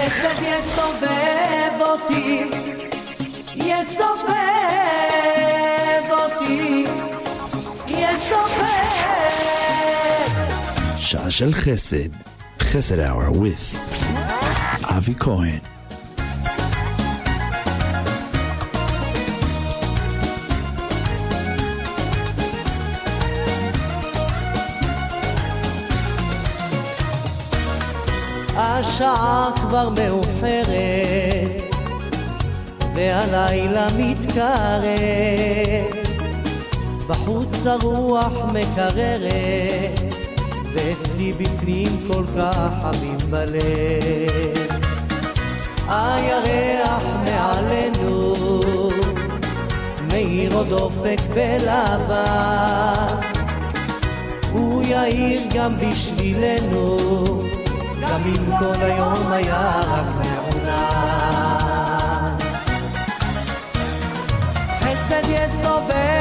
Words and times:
חסד 0.00 0.42
יסובב 0.42 1.80
אותי, 1.80 2.50
יסובב 3.54 4.36
אותי, 6.10 6.84
יסובב. 7.88 8.66
שעה 10.98 11.30
של 11.30 11.52
חסד, 11.52 12.08
חסד 12.60 12.98
hour 12.98 13.36
with 13.36 13.76
אבי 14.84 15.14
כהן. 15.18 15.58
השעה 28.93 29.49
כבר 29.55 29.89
מאוחרת 29.89 31.75
והלילה 32.95 33.87
מתקרב. 33.97 34.85
בחוץ 37.07 37.67
הרוח 37.67 38.33
מקררת 38.53 39.99
ואצלי 40.73 41.33
בפנים 41.33 41.87
כל 42.07 42.23
כך 42.37 42.71
חמים 42.81 43.17
בלב. 43.29 43.61
הירח 45.87 47.03
מעלינו 47.25 48.33
מאיר 50.11 50.55
עוד 50.55 50.71
אופק 50.71 51.19
בלבן. 51.33 53.15
הוא 54.51 54.83
יאיר 54.85 55.41
גם 55.53 55.77
בשבילנו 55.77 56.97
גם 58.11 58.21
אם 58.25 58.57
כל 58.59 58.81
היום 58.81 59.31
היה 59.31 59.81
רק 59.87 60.05
מעונן. 60.15 61.21
חסד 64.81 65.21
יסובב 65.29 66.20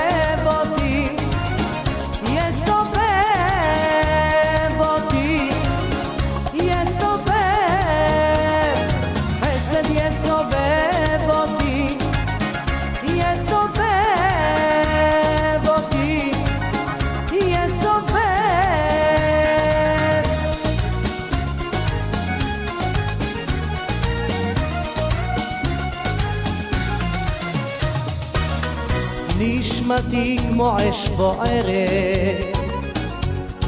נשמתי 29.43 30.39
כמו 30.51 30.77
אש 30.91 31.09
בוערת, 31.09 32.57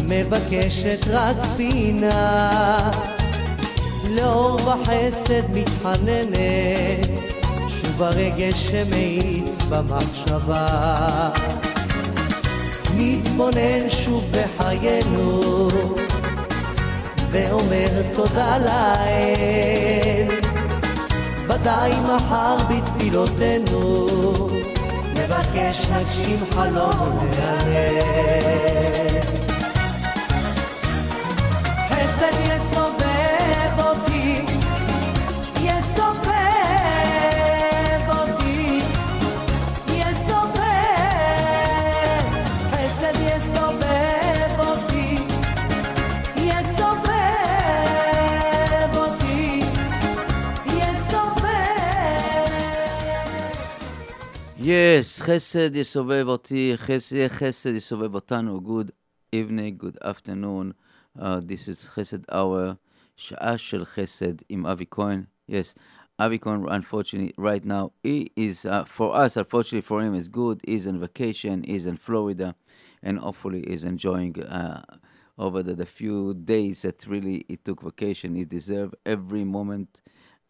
מבקשת 0.09 1.01
רק 1.11 1.37
פינה, 1.57 2.91
לאור 4.17 4.55
וחסד 4.55 5.55
מתחננת, 5.55 7.09
שוב 7.69 8.03
הרגש 8.03 8.71
שמאיץ 8.71 9.59
במחשבה. 9.69 10.67
מתבונן 12.97 13.89
שוב 13.89 14.25
בחיינו, 14.33 15.41
ואומר 17.31 18.03
תודה 18.15 18.59
לאל. 18.59 20.29
ודאי 21.49 21.91
מחר 21.91 22.57
בתפילותינו 22.69 24.52
מבקש, 25.43 25.87
נגשים 25.89 26.39
חלום 26.51 27.19
עולה 27.19 27.61
עליהם. 27.61 29.22
Yes, 54.65 55.21
Chesed 55.27 55.77
יסובב 55.77 56.25
אותי, 56.29 56.75
Chesed 56.87 57.69
יסובב 57.69 58.15
אותנו. 58.15 58.61
Good 58.61 58.91
evening, 59.35 59.77
good 59.77 59.99
afternoon. 60.05 60.73
Uh, 61.19 61.41
this 61.41 61.67
is 61.67 61.89
Chesed 61.95 62.25
hour, 62.33 62.77
שעה 63.17 63.59
של 63.59 63.83
Chesed 63.83 64.45
im 64.49 64.65
Avi 64.65 64.85
Cohen. 64.85 65.27
Yes, 65.49 65.75
Avi 66.21 66.39
Cohen. 66.39 66.65
unfortunately, 66.69 67.35
right 67.37 67.65
now, 67.65 67.91
he 68.05 68.31
is, 68.37 68.65
uh, 68.65 68.85
for 68.85 69.17
us, 69.17 69.37
unfortunately 69.37 69.81
for 69.81 70.01
him, 70.01 70.15
is 70.15 70.29
good. 70.29 70.61
He's 70.65 70.87
on 70.87 71.01
vacation, 71.01 71.65
he's 71.65 71.87
in 71.87 71.97
Florida, 71.97 72.55
and 73.03 73.19
hopefully 73.19 73.65
he's 73.67 73.83
enjoying 73.83 74.41
uh, 74.45 74.85
over 75.39 75.65
the, 75.65 75.75
the 75.75 75.87
few 75.87 76.35
days 76.35 76.83
that 76.83 77.05
really 77.09 77.45
he 77.49 77.57
took 77.57 77.83
vacation. 77.83 78.37
He 78.37 78.45
deserved 78.45 78.95
every 79.05 79.43
moment. 79.43 80.03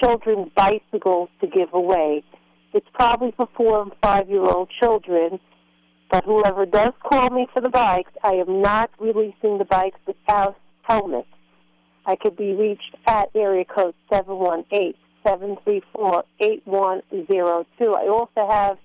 children's 0.00 0.50
bicycles 0.54 1.28
to 1.40 1.46
give 1.46 1.72
away. 1.72 2.22
It's 2.72 2.86
probably 2.92 3.32
for 3.36 3.48
four 3.56 3.82
and 3.82 3.92
five 4.02 4.28
year 4.28 4.42
old 4.42 4.70
children, 4.80 5.38
but 6.10 6.24
whoever 6.24 6.66
does 6.66 6.92
call 7.02 7.30
me 7.30 7.46
for 7.52 7.60
the 7.60 7.68
bikes, 7.70 8.12
I 8.22 8.32
am 8.32 8.60
not 8.60 8.90
releasing 8.98 9.58
the 9.58 9.64
bikes 9.64 9.98
without 10.06 10.56
helmets. 10.82 11.28
I 12.04 12.16
could 12.16 12.36
be 12.36 12.54
reached 12.54 12.96
at 13.06 13.30
area 13.34 13.64
code 13.64 13.94
seven 14.12 14.36
one 14.36 14.64
eight 14.70 14.96
seven 15.26 15.56
three 15.64 15.82
four 15.92 16.24
eight 16.40 16.62
one 16.64 17.02
zero 17.30 17.66
two. 17.78 17.94
I 17.94 18.08
also 18.08 18.48
have 18.48 18.78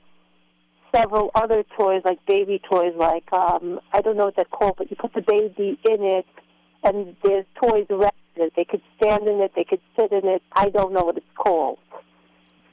several 0.93 1.31
other 1.35 1.63
toys 1.77 2.01
like 2.03 2.19
baby 2.25 2.59
toys 2.69 2.93
like 2.97 3.31
um 3.31 3.79
I 3.93 4.01
don't 4.01 4.17
know 4.17 4.25
what 4.25 4.35
they're 4.35 4.45
called, 4.45 4.75
but 4.77 4.89
you 4.89 4.97
put 4.97 5.13
the 5.13 5.21
baby 5.21 5.79
in 5.85 6.03
it 6.03 6.25
and 6.83 7.15
there's 7.23 7.45
toys 7.61 7.85
around 7.89 8.11
it. 8.35 8.53
They 8.55 8.65
could 8.65 8.81
stand 8.97 9.27
in 9.27 9.41
it, 9.41 9.53
they 9.55 9.63
could 9.63 9.81
sit 9.97 10.11
in 10.11 10.27
it. 10.27 10.41
I 10.53 10.69
don't 10.69 10.93
know 10.93 11.01
what 11.01 11.17
it's 11.17 11.25
called. 11.35 11.79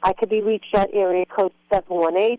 I 0.02 0.12
could 0.12 0.28
be 0.28 0.40
reached 0.40 0.74
at 0.74 0.90
area 0.92 1.24
code 1.26 1.52
718-734-8102. 1.72 2.38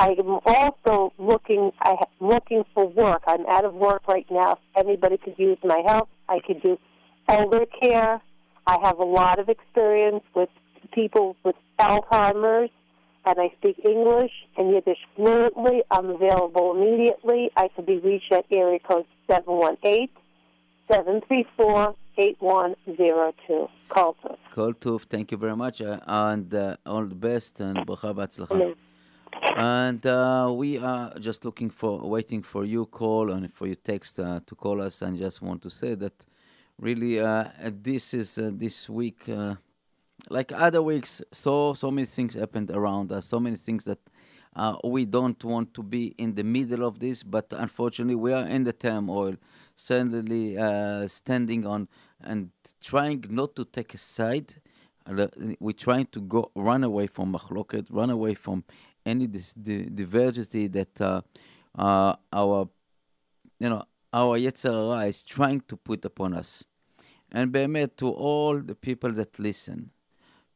I 0.00 0.10
am 0.10 0.38
also 0.44 1.12
looking, 1.18 1.72
I 1.80 1.90
am 1.92 2.06
looking 2.20 2.64
for 2.74 2.86
work. 2.86 3.22
I'm 3.26 3.44
out 3.46 3.64
of 3.64 3.74
work 3.74 4.06
right 4.06 4.26
now. 4.30 4.52
If 4.52 4.58
anybody 4.86 5.16
could 5.16 5.36
use 5.38 5.58
my 5.64 5.82
help, 5.86 6.08
I 6.28 6.38
could 6.46 6.62
do 6.62 6.78
elder 7.26 7.66
care. 7.80 8.20
I 8.66 8.78
have 8.82 8.98
a 8.98 9.04
lot 9.04 9.38
of 9.38 9.48
experience 9.48 10.22
with 10.34 10.50
people 10.92 11.36
with 11.44 11.56
Alzheimer's, 11.80 12.70
and 13.28 13.38
I 13.38 13.52
speak 13.58 13.78
English 13.84 14.32
and 14.56 14.70
Yiddish 14.70 14.98
fluently. 15.14 15.82
I'm 15.90 16.08
available 16.08 16.74
immediately. 16.74 17.50
I 17.56 17.68
can 17.68 17.84
be 17.84 17.98
reached 17.98 18.32
at 18.32 18.46
area 18.50 18.78
code 18.78 19.04
718 19.28 20.08
734 20.90 21.94
8102. 22.16 23.68
Call 23.90 24.16
to. 24.22 24.36
Call 24.54 24.98
Thank 24.98 25.32
you 25.32 25.38
very 25.38 25.56
much. 25.56 25.82
Uh, 25.82 26.00
and 26.06 26.52
uh, 26.54 26.76
all 26.86 27.04
the 27.04 27.14
best 27.14 27.60
and 27.60 27.76
Bocha 27.86 28.74
And 29.56 30.06
uh, 30.06 30.50
we 30.56 30.78
are 30.78 31.12
just 31.18 31.44
looking 31.44 31.68
for, 31.68 32.00
waiting 32.00 32.42
for 32.42 32.64
you 32.64 32.86
call 32.86 33.30
and 33.32 33.52
for 33.52 33.66
your 33.66 33.76
text 33.76 34.18
uh, 34.18 34.40
to 34.46 34.54
call 34.54 34.80
us. 34.80 35.02
And 35.02 35.18
just 35.18 35.42
want 35.42 35.60
to 35.62 35.70
say 35.70 35.94
that 35.96 36.24
really, 36.80 37.20
uh, 37.20 37.44
this 37.82 38.14
is 38.14 38.38
uh, 38.38 38.50
this 38.54 38.88
week 38.88 39.28
like 40.30 40.52
other 40.52 40.82
weeks, 40.82 41.22
so 41.32 41.74
so 41.74 41.90
many 41.90 42.06
things 42.06 42.34
happened 42.34 42.70
around 42.70 43.12
us. 43.12 43.26
So 43.26 43.40
many 43.40 43.56
things 43.56 43.84
that 43.84 43.98
uh, 44.56 44.76
we 44.84 45.04
don't 45.04 45.42
want 45.44 45.74
to 45.74 45.82
be 45.82 46.14
in 46.18 46.34
the 46.34 46.42
middle 46.42 46.84
of 46.86 46.98
this, 46.98 47.22
but 47.22 47.46
unfortunately, 47.50 48.16
we 48.16 48.32
are 48.32 48.46
in 48.46 48.64
the 48.64 48.72
turmoil, 48.72 49.36
suddenly 49.76 50.58
uh, 50.58 51.06
standing 51.06 51.66
on 51.66 51.88
and 52.20 52.50
trying 52.82 53.24
not 53.30 53.54
to 53.56 53.64
take 53.64 53.94
a 53.94 53.98
side. 53.98 54.54
We're 55.60 55.72
trying 55.72 56.06
to 56.06 56.20
go 56.20 56.50
run 56.54 56.84
away 56.84 57.06
from 57.06 57.32
machloket, 57.32 57.86
run 57.88 58.10
away 58.10 58.34
from 58.34 58.64
any 59.06 59.26
dis- 59.26 59.54
di- 59.54 59.88
that 59.88 61.00
uh, 61.00 61.22
uh, 61.78 62.16
our 62.32 62.68
you 63.58 63.68
know 63.70 63.84
our 64.12 64.38
Yetzer 64.38 64.70
Hara 64.70 65.06
is 65.06 65.22
trying 65.22 65.62
to 65.68 65.76
put 65.76 66.04
upon 66.04 66.34
us. 66.34 66.64
And 67.30 67.52
באמת, 67.52 67.96
to 67.98 68.08
all 68.08 68.58
the 68.58 68.74
people 68.74 69.12
that 69.12 69.38
listen, 69.38 69.90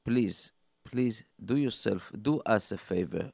please, 0.04 0.52
please 0.84 1.24
do 1.42 1.56
yourself, 1.56 2.12
do 2.20 2.40
us 2.40 2.72
a 2.72 2.78
favor, 2.78 3.32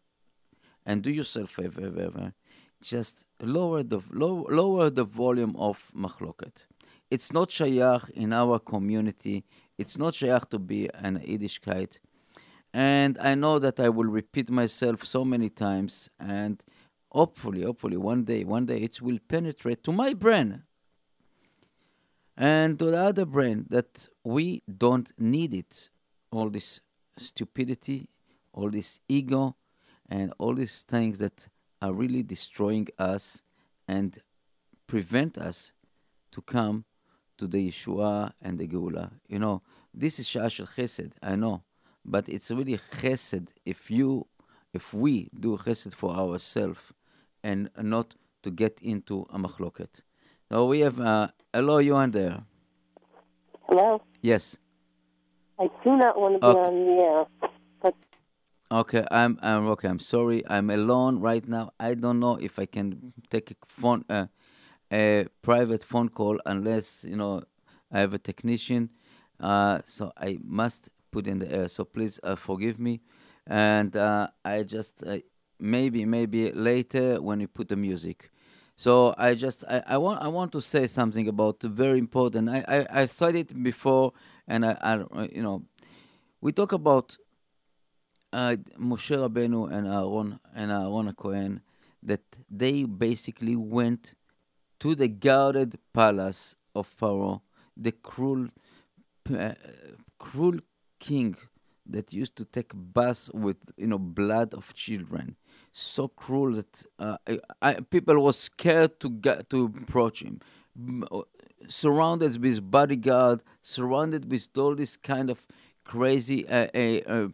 and 0.86 1.02
do 1.02 1.10
yourself 1.10 1.58
a 1.58 1.70
favor. 1.70 2.32
Just 2.80 3.26
lower 3.42 3.82
the 3.82 4.00
low, 4.10 4.46
lower 4.48 4.88
the 4.90 5.04
volume 5.04 5.56
of 5.56 5.90
machloket. 5.96 6.66
It's 7.10 7.32
not 7.32 7.48
shayach 7.48 8.10
in 8.10 8.32
our 8.32 8.58
community. 8.58 9.44
It's 9.76 9.98
not 9.98 10.14
shayach 10.14 10.48
to 10.50 10.58
be 10.58 10.88
an 10.94 11.18
Yiddishkeit. 11.18 11.98
And 12.72 13.18
I 13.18 13.34
know 13.34 13.58
that 13.58 13.80
I 13.80 13.88
will 13.88 14.04
repeat 14.04 14.50
myself 14.50 15.04
so 15.04 15.24
many 15.24 15.48
times, 15.48 16.10
and 16.20 16.62
hopefully, 17.10 17.62
hopefully, 17.62 17.96
one 17.96 18.24
day, 18.24 18.44
one 18.44 18.66
day, 18.66 18.78
it 18.78 19.00
will 19.00 19.18
penetrate 19.26 19.82
to 19.84 19.92
my 19.92 20.12
brain 20.14 20.62
and 22.36 22.78
to 22.78 22.84
the 22.84 22.98
other 22.98 23.24
brain 23.24 23.66
that 23.70 24.08
we 24.22 24.62
don't 24.76 25.10
need 25.18 25.54
it. 25.54 25.88
All 26.30 26.50
this 26.50 26.80
stupidity, 27.16 28.08
all 28.52 28.70
this 28.70 29.00
ego, 29.08 29.56
and 30.08 30.32
all 30.38 30.54
these 30.54 30.82
things 30.82 31.18
that 31.18 31.48
are 31.80 31.92
really 31.92 32.22
destroying 32.22 32.88
us 32.98 33.42
and 33.86 34.18
prevent 34.86 35.38
us 35.38 35.72
to 36.32 36.42
come 36.42 36.84
to 37.36 37.46
the 37.46 37.68
Yeshua 37.68 38.32
and 38.42 38.58
the 38.58 38.66
Geula. 38.66 39.12
You 39.28 39.38
know, 39.38 39.62
this 39.94 40.18
is 40.18 40.28
Shah 40.28 40.48
Shel 40.48 40.66
Chesed, 40.66 41.12
I 41.22 41.36
know, 41.36 41.62
but 42.04 42.28
it's 42.28 42.50
really 42.50 42.80
Chesed 43.00 43.48
if 43.64 43.90
you, 43.90 44.26
if 44.72 44.92
we 44.92 45.30
do 45.38 45.56
Chesed 45.56 45.94
for 45.94 46.14
ourselves 46.14 46.92
and 47.42 47.70
not 47.80 48.14
to 48.42 48.50
get 48.50 48.78
into 48.82 49.26
a 49.30 49.38
machloket. 49.38 50.02
So 50.50 50.66
we 50.66 50.80
have, 50.80 50.98
uh, 50.98 51.28
hello, 51.52 51.78
you 51.78 51.94
on 51.94 52.10
there. 52.10 52.42
Hello? 53.62 54.02
Yes. 54.22 54.56
I 55.58 55.68
do 55.84 55.96
not 55.96 56.20
want 56.20 56.34
to 56.34 56.40
be 56.40 56.46
Okay. 56.46 56.66
on 56.68 56.84
the 56.86 57.02
air, 57.02 57.26
but 57.82 57.94
Okay, 58.70 59.06
I'm 59.10 59.38
I'm 59.42 59.66
okay. 59.68 59.88
I'm 59.88 59.98
sorry. 59.98 60.42
I'm 60.46 60.70
alone 60.70 61.20
right 61.20 61.46
now. 61.48 61.72
I 61.80 61.94
don't 61.94 62.20
know 62.20 62.36
if 62.36 62.58
I 62.58 62.66
can 62.66 63.12
take 63.30 63.50
a 63.50 63.54
phone 63.66 64.04
uh, 64.10 64.26
a 64.92 65.26
private 65.42 65.82
phone 65.82 66.10
call 66.10 66.38
unless 66.44 67.04
you 67.04 67.16
know 67.16 67.42
I 67.90 68.00
have 68.00 68.12
a 68.12 68.18
technician. 68.18 68.90
Uh, 69.40 69.80
so 69.86 70.12
I 70.18 70.38
must 70.44 70.90
put 71.10 71.26
in 71.26 71.38
the 71.38 71.50
air. 71.50 71.68
So 71.68 71.84
please 71.84 72.20
uh, 72.22 72.36
forgive 72.36 72.78
me, 72.78 73.00
and 73.46 73.96
uh, 73.96 74.28
I 74.44 74.64
just 74.64 75.02
uh, 75.06 75.18
maybe 75.58 76.04
maybe 76.04 76.52
later 76.52 77.22
when 77.22 77.40
you 77.40 77.48
put 77.48 77.68
the 77.68 77.76
music. 77.76 78.30
So 78.76 79.14
I 79.18 79.34
just 79.34 79.64
I, 79.68 79.82
I 79.86 79.96
want 79.98 80.20
I 80.22 80.28
want 80.28 80.52
to 80.52 80.60
say 80.60 80.86
something 80.86 81.26
about 81.28 81.62
very 81.62 81.98
important. 81.98 82.48
I 82.50 82.64
I, 82.68 83.02
I 83.02 83.06
said 83.06 83.34
it 83.34 83.62
before, 83.62 84.12
and 84.48 84.64
I, 84.66 84.76
I 84.82 85.28
you 85.30 85.42
know 85.42 85.62
we 86.40 86.52
talk 86.52 86.72
about 86.72 87.16
uh, 88.32 88.56
Moshe 88.78 89.16
Rabbeinu 89.16 89.70
and 89.72 89.86
Aaron 89.86 90.40
and 90.54 90.72
Aaron 90.72 91.14
Cohen 91.14 91.60
that 92.02 92.22
they 92.50 92.84
basically 92.84 93.54
went 93.54 94.14
to 94.80 94.94
the 94.94 95.08
guarded 95.08 95.78
palace 95.92 96.54
of 96.74 96.86
Pharaoh, 96.86 97.42
the 97.76 97.92
cruel, 97.92 98.48
uh, 99.36 99.54
cruel 100.18 100.58
king 101.00 101.36
that 101.88 102.12
used 102.12 102.36
to 102.36 102.44
take 102.44 102.72
baths 102.74 103.30
with 103.32 103.56
you 103.76 103.86
know 103.86 103.98
blood 103.98 104.54
of 104.54 104.74
children. 104.74 105.36
So 105.72 106.08
cruel 106.08 106.54
that 106.54 106.84
uh, 106.98 107.16
I, 107.26 107.38
I, 107.62 107.74
people 107.74 108.22
were 108.22 108.32
scared 108.32 109.00
to 109.00 109.10
get 109.10 109.50
to 109.50 109.72
approach 109.82 110.22
him. 110.22 110.40
Uh, 111.10 111.22
Surrounded 111.66 112.40
with 112.40 112.70
bodyguard, 112.70 113.42
surrounded 113.60 114.30
with 114.30 114.48
all 114.56 114.76
this 114.76 114.96
kind 114.96 115.28
of 115.28 115.44
crazy 115.84 116.48
uh, 116.48 117.28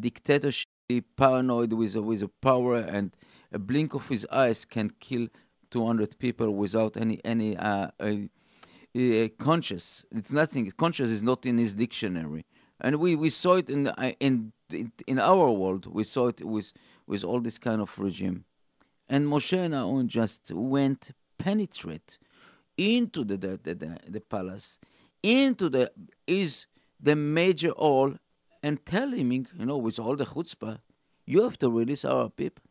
dictatorship, 0.00 0.68
paranoid 1.14 1.74
with 1.74 1.94
a, 1.94 2.02
with 2.02 2.22
a 2.22 2.28
power 2.28 2.76
and 2.76 3.14
a 3.52 3.58
blink 3.58 3.94
of 3.94 4.08
his 4.08 4.26
eyes 4.32 4.64
can 4.64 4.90
kill 5.00 5.28
200 5.70 6.18
people 6.18 6.54
without 6.54 6.96
any 6.96 7.20
any 7.24 7.56
uh, 7.56 7.90
conscious. 9.38 10.04
It's 10.10 10.32
nothing. 10.32 10.70
Conscious 10.76 11.10
is 11.10 11.22
not 11.22 11.44
in 11.46 11.58
his 11.58 11.74
dictionary, 11.74 12.46
and 12.80 12.96
we, 12.96 13.14
we 13.14 13.30
saw 13.30 13.54
it 13.54 13.68
in 13.68 13.88
uh, 13.88 14.12
in 14.20 14.52
in 15.06 15.18
our 15.18 15.50
world. 15.50 15.86
We 15.86 16.04
saw 16.04 16.28
it 16.28 16.44
with 16.44 16.72
with 17.06 17.24
all 17.24 17.40
this 17.40 17.58
kind 17.58 17.80
of 17.80 17.98
regime, 17.98 18.44
and 19.08 19.26
Moshe 19.26 19.56
and 19.56 19.74
Aaron 19.74 20.08
just 20.08 20.52
went 20.52 21.12
penetrate 21.38 22.18
into 22.76 23.24
the 23.24 23.36
the, 23.36 23.74
the, 23.74 23.98
the, 24.08 24.20
palace, 24.20 24.78
into 25.22 25.68
the 25.68 25.90
is 26.26 26.66
the 27.00 27.16
major 27.16 27.70
hall, 27.70 28.14
and 28.62 28.84
tell 28.84 29.10
him, 29.10 29.32
you 29.32 29.46
know, 29.58 29.76
with 29.76 29.98
all 29.98 30.16
the 30.16 30.26
chutzpah, 30.26 30.80
you 31.26 31.42
have 31.42 31.58
to 31.58 31.70
release 31.70 32.04
our 32.04 32.28
people. 32.28 32.64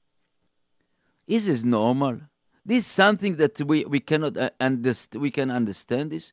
Is 1.27 1.47
this 1.47 1.63
normal? 1.63 2.21
This 2.65 2.85
is 2.85 2.87
something 2.87 3.35
that 3.37 3.61
we, 3.61 3.85
we 3.85 3.99
cannot 3.99 4.37
uh, 4.37 4.49
understand. 4.59 5.21
We 5.21 5.31
can 5.31 5.51
understand 5.51 6.11
this. 6.11 6.31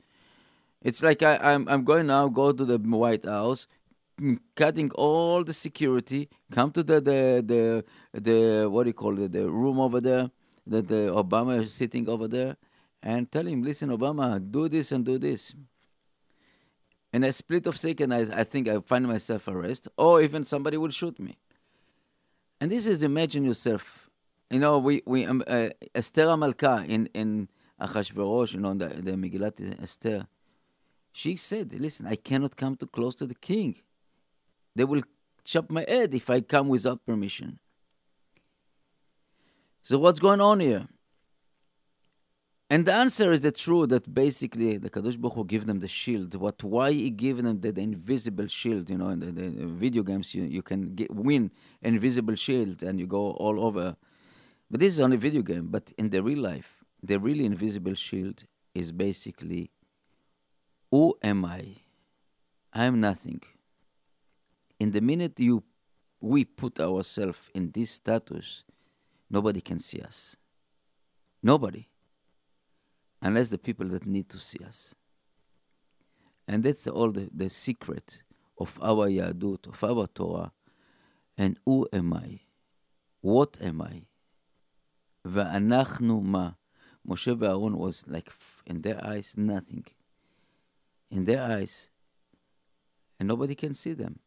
It's 0.85 1.03
like 1.03 1.23
I, 1.23 1.39
I'm 1.43 1.67
I'm 1.67 1.83
going 1.83 2.07
now 2.07 2.29
go 2.29 2.53
to 2.53 2.65
the 2.65 2.79
White 2.79 3.25
House, 3.25 3.67
mm, 4.21 4.39
cutting 4.55 4.91
all 4.93 5.43
the 5.43 5.55
security, 5.55 6.29
come 6.53 6.71
to 6.73 6.83
the 6.83 7.01
the 7.01 7.43
the, 8.13 8.21
the 8.21 8.69
what 8.71 8.85
do 8.85 8.91
you 8.91 8.95
call 8.95 9.19
it 9.19 9.33
the 9.33 9.51
room 9.51 9.81
over 9.81 10.01
there 10.01 10.31
that 10.67 10.87
the 10.89 11.11
Obama 11.11 11.63
is 11.63 11.73
sitting 11.73 12.07
over 12.09 12.29
there, 12.29 12.57
and 13.03 13.31
tell 13.33 13.47
him, 13.47 13.63
listen, 13.63 13.89
Obama, 13.89 14.39
do 14.39 14.69
this 14.69 14.93
and 14.93 15.05
do 15.05 15.19
this. 15.19 15.55
In 17.15 17.25
a 17.25 17.33
split 17.33 17.67
of 17.67 17.79
second, 17.79 18.13
I, 18.13 18.41
I 18.41 18.45
think 18.45 18.69
I 18.69 18.81
find 18.81 19.07
myself 19.07 19.49
arrested, 19.49 19.93
or 19.97 20.21
even 20.21 20.45
somebody 20.45 20.77
will 20.77 20.91
shoot 20.91 21.19
me. 21.19 21.39
And 22.61 22.71
this 22.71 22.87
is 22.87 23.03
imagine 23.03 23.45
yourself. 23.45 24.11
You 24.51 24.59
know, 24.61 24.79
we 24.79 25.03
we 25.07 25.25
um, 25.25 25.43
uh, 25.47 25.71
Esther 25.95 26.27
HaMalka 26.27 26.87
in 26.87 27.07
in 27.15 27.49
Achashverosh, 27.81 28.53
you 28.53 28.61
know, 28.61 28.75
the, 28.75 28.89
the 28.89 29.13
Megillat 29.13 29.83
Esther. 29.83 30.27
She 31.17 31.37
said, 31.37 31.67
"Listen, 31.87 32.07
I 32.15 32.17
cannot 32.17 32.57
come 32.57 32.75
too 32.77 32.91
close 32.97 33.15
to 33.21 33.27
the 33.27 33.41
king. 33.51 33.77
They 34.77 34.85
will 34.85 35.05
chop 35.45 35.71
my 35.71 35.85
head 35.89 36.13
if 36.13 36.29
I 36.29 36.41
come 36.41 36.67
without 36.69 37.07
permission." 37.07 37.61
So 39.81 39.99
what's 39.99 40.19
going 40.19 40.41
on 40.41 40.59
here? 40.59 40.89
And 42.69 42.85
the 42.87 42.95
answer 42.95 43.31
is 43.31 43.43
the 43.43 43.53
truth 43.53 43.91
that 43.91 44.13
basically 44.13 44.79
the 44.79 44.91
Kadosh 44.91 45.17
Baruch 45.17 45.35
Hu 45.35 45.45
give 45.45 45.67
them 45.67 45.79
the 45.79 45.87
shield. 45.87 46.35
What? 46.35 46.65
Why 46.65 46.91
he 46.91 47.11
give 47.11 47.37
them 47.37 47.61
the, 47.61 47.71
the 47.71 47.83
invisible 47.83 48.49
shield? 48.49 48.91
You 48.91 48.99
know, 48.99 49.11
in 49.11 49.21
the, 49.21 49.31
the 49.31 49.67
video 49.67 50.03
games, 50.03 50.35
you, 50.35 50.43
you 50.43 50.63
can 50.63 50.95
get, 50.97 51.15
win 51.15 51.53
invisible 51.83 52.35
shield 52.35 52.83
and 52.83 52.99
you 52.99 53.07
go 53.07 53.33
all 53.45 53.65
over. 53.65 53.97
But 54.69 54.81
this 54.81 54.95
is 54.95 55.01
only 55.01 55.19
video 55.19 55.43
game. 55.43 55.69
But 55.69 55.93
in 55.97 56.11
the 56.11 56.23
real 56.25 56.41
life, 56.41 56.83
the 57.01 57.21
really 57.21 57.45
invisible 57.45 57.95
shield 57.95 58.45
is 58.75 58.91
basically, 58.91 59.71
who 60.91 61.17
am 61.23 61.45
I? 61.45 61.77
I 62.73 62.87
am 62.87 63.01
nothing. 63.01 63.41
In 64.79 64.93
the 64.93 65.01
minute 65.01 65.39
you 65.39 65.63
we 66.21 66.45
put 66.45 66.81
ourselves 66.81 67.51
in 67.55 67.71
this 67.73 67.91
status, 67.91 68.65
nobody 69.31 69.61
can 69.61 69.79
see 69.79 70.01
us. 70.01 70.37
Nobody. 71.43 71.89
Unless 73.21 73.49
the 73.49 73.59
people 73.59 73.89
that 73.89 74.07
need 74.07 74.29
to 74.31 74.41
see 74.41 74.65
us. 74.65 74.95
And 76.49 76.65
that's 76.65 76.87
all 76.87 77.11
the, 77.11 77.29
the 77.35 77.51
secret 77.51 78.23
of 78.59 78.79
our 78.83 79.09
Yahadut, 79.09 79.67
of 79.69 79.85
our 79.85 80.07
Torah. 80.07 80.53
And 81.37 81.59
who 81.65 81.89
am 81.93 82.15
I? 82.15 82.41
What 83.21 83.59
am 83.61 83.83
I? 83.83 84.07
ואנחנו 85.25 86.21
מה? 86.23 86.55
Moshe 87.07 87.43
Aaron 87.43 87.77
was 87.77 88.05
like 88.07 88.31
in 88.67 88.83
their 88.83 89.03
eyes 89.05 89.35
nothing. 89.37 89.85
In 91.15 91.25
their 91.27 91.45
eyes, 91.45 91.91
and 93.21 93.29
nobody 93.29 93.55
can 93.55 93.73
see 93.73 93.93
them. 93.93 94.19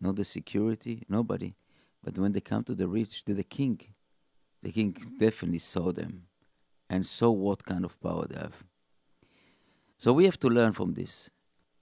Not 0.00 0.16
the 0.16 0.24
security, 0.24 1.04
nobody. 1.08 1.54
But 2.02 2.18
when 2.18 2.32
they 2.32 2.40
come 2.40 2.64
to 2.64 2.74
the 2.74 2.88
rich, 2.88 3.24
to 3.26 3.32
the 3.32 3.44
king, 3.44 3.80
the 4.60 4.72
king 4.72 4.96
definitely 5.20 5.60
saw 5.60 5.92
them 5.92 6.24
and 6.90 7.06
saw 7.06 7.30
what 7.30 7.64
kind 7.64 7.84
of 7.84 8.00
power 8.00 8.26
they 8.26 8.40
have. 8.40 8.64
So 9.98 10.12
we 10.12 10.24
have 10.24 10.40
to 10.40 10.48
learn 10.48 10.72
from 10.72 10.94
this. 10.94 11.30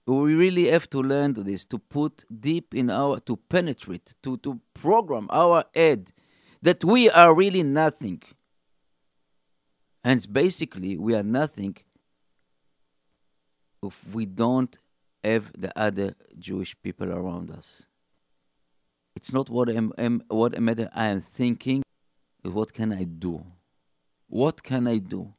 We 0.05 0.35
really 0.35 0.67
have 0.67 0.87
to 0.91 0.99
learn 1.01 1.33
this 1.33 1.65
to 1.65 1.79
put 1.79 2.23
deep 2.39 2.75
in 2.75 2.91
our, 2.91 3.19
to 3.21 3.37
penetrate, 3.37 4.13
to, 4.21 4.37
to 4.37 4.59
program 4.75 5.27
our 5.31 5.63
head 5.73 6.11
that 6.61 6.83
we 6.83 7.09
are 7.09 7.33
really 7.33 7.63
nothing. 7.63 8.21
And 10.03 10.31
basically, 10.31 10.99
we 10.99 11.15
are 11.15 11.23
nothing 11.23 11.77
if 13.83 14.13
we 14.13 14.25
don't 14.25 14.77
have 15.23 15.51
the 15.57 15.71
other 15.77 16.15
Jewish 16.37 16.75
people 16.81 17.11
around 17.11 17.51
us. 17.51 17.85
It's 19.15 19.33
not 19.33 19.49
what 19.49 19.69
am, 19.69 19.93
am 19.97 20.23
what 20.29 20.59
matter 20.59 20.89
I 20.93 21.07
am 21.07 21.19
thinking, 21.19 21.83
but 22.41 22.53
what 22.53 22.73
can 22.73 22.91
I 22.91 23.03
do? 23.03 23.43
What 24.27 24.63
can 24.63 24.87
I 24.87 24.97
do? 24.97 25.33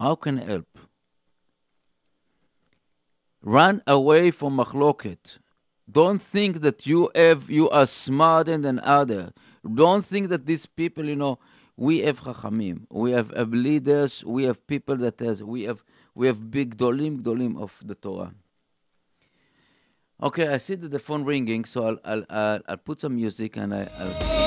How 0.00 0.14
can 0.16 0.40
I 0.40 0.44
help? 0.44 0.78
Run 3.42 3.82
away 3.86 4.30
from 4.30 4.56
machloket. 4.56 5.38
Don't 5.90 6.20
think 6.20 6.62
that 6.62 6.86
you 6.86 7.10
have 7.14 7.50
you 7.50 7.68
are 7.70 7.86
smarter 7.86 8.56
than 8.56 8.80
other. 8.80 9.32
Don't 9.74 10.04
think 10.04 10.28
that 10.30 10.46
these 10.46 10.66
people, 10.66 11.04
you 11.04 11.16
know, 11.16 11.38
we 11.76 12.00
have 12.00 12.20
chachamim, 12.20 12.86
we 12.90 13.12
have, 13.12 13.30
have 13.36 13.52
leaders, 13.52 14.24
we 14.24 14.44
have 14.44 14.66
people 14.66 14.96
that 14.96 15.20
has 15.20 15.44
we 15.44 15.62
have 15.64 15.84
we 16.14 16.26
have 16.26 16.50
big 16.50 16.76
dolim 16.76 17.22
dolim 17.22 17.60
of 17.60 17.78
the 17.84 17.94
Torah. 17.94 18.32
Okay, 20.22 20.48
I 20.48 20.58
see 20.58 20.76
that 20.76 20.90
the 20.90 20.98
phone 20.98 21.24
ringing, 21.24 21.64
so 21.64 21.86
I'll 21.86 21.98
I'll 22.04 22.24
I'll, 22.30 22.60
I'll 22.68 22.76
put 22.76 23.00
some 23.00 23.16
music 23.16 23.56
and 23.56 23.74
I, 23.74 23.88
I'll 23.98 24.44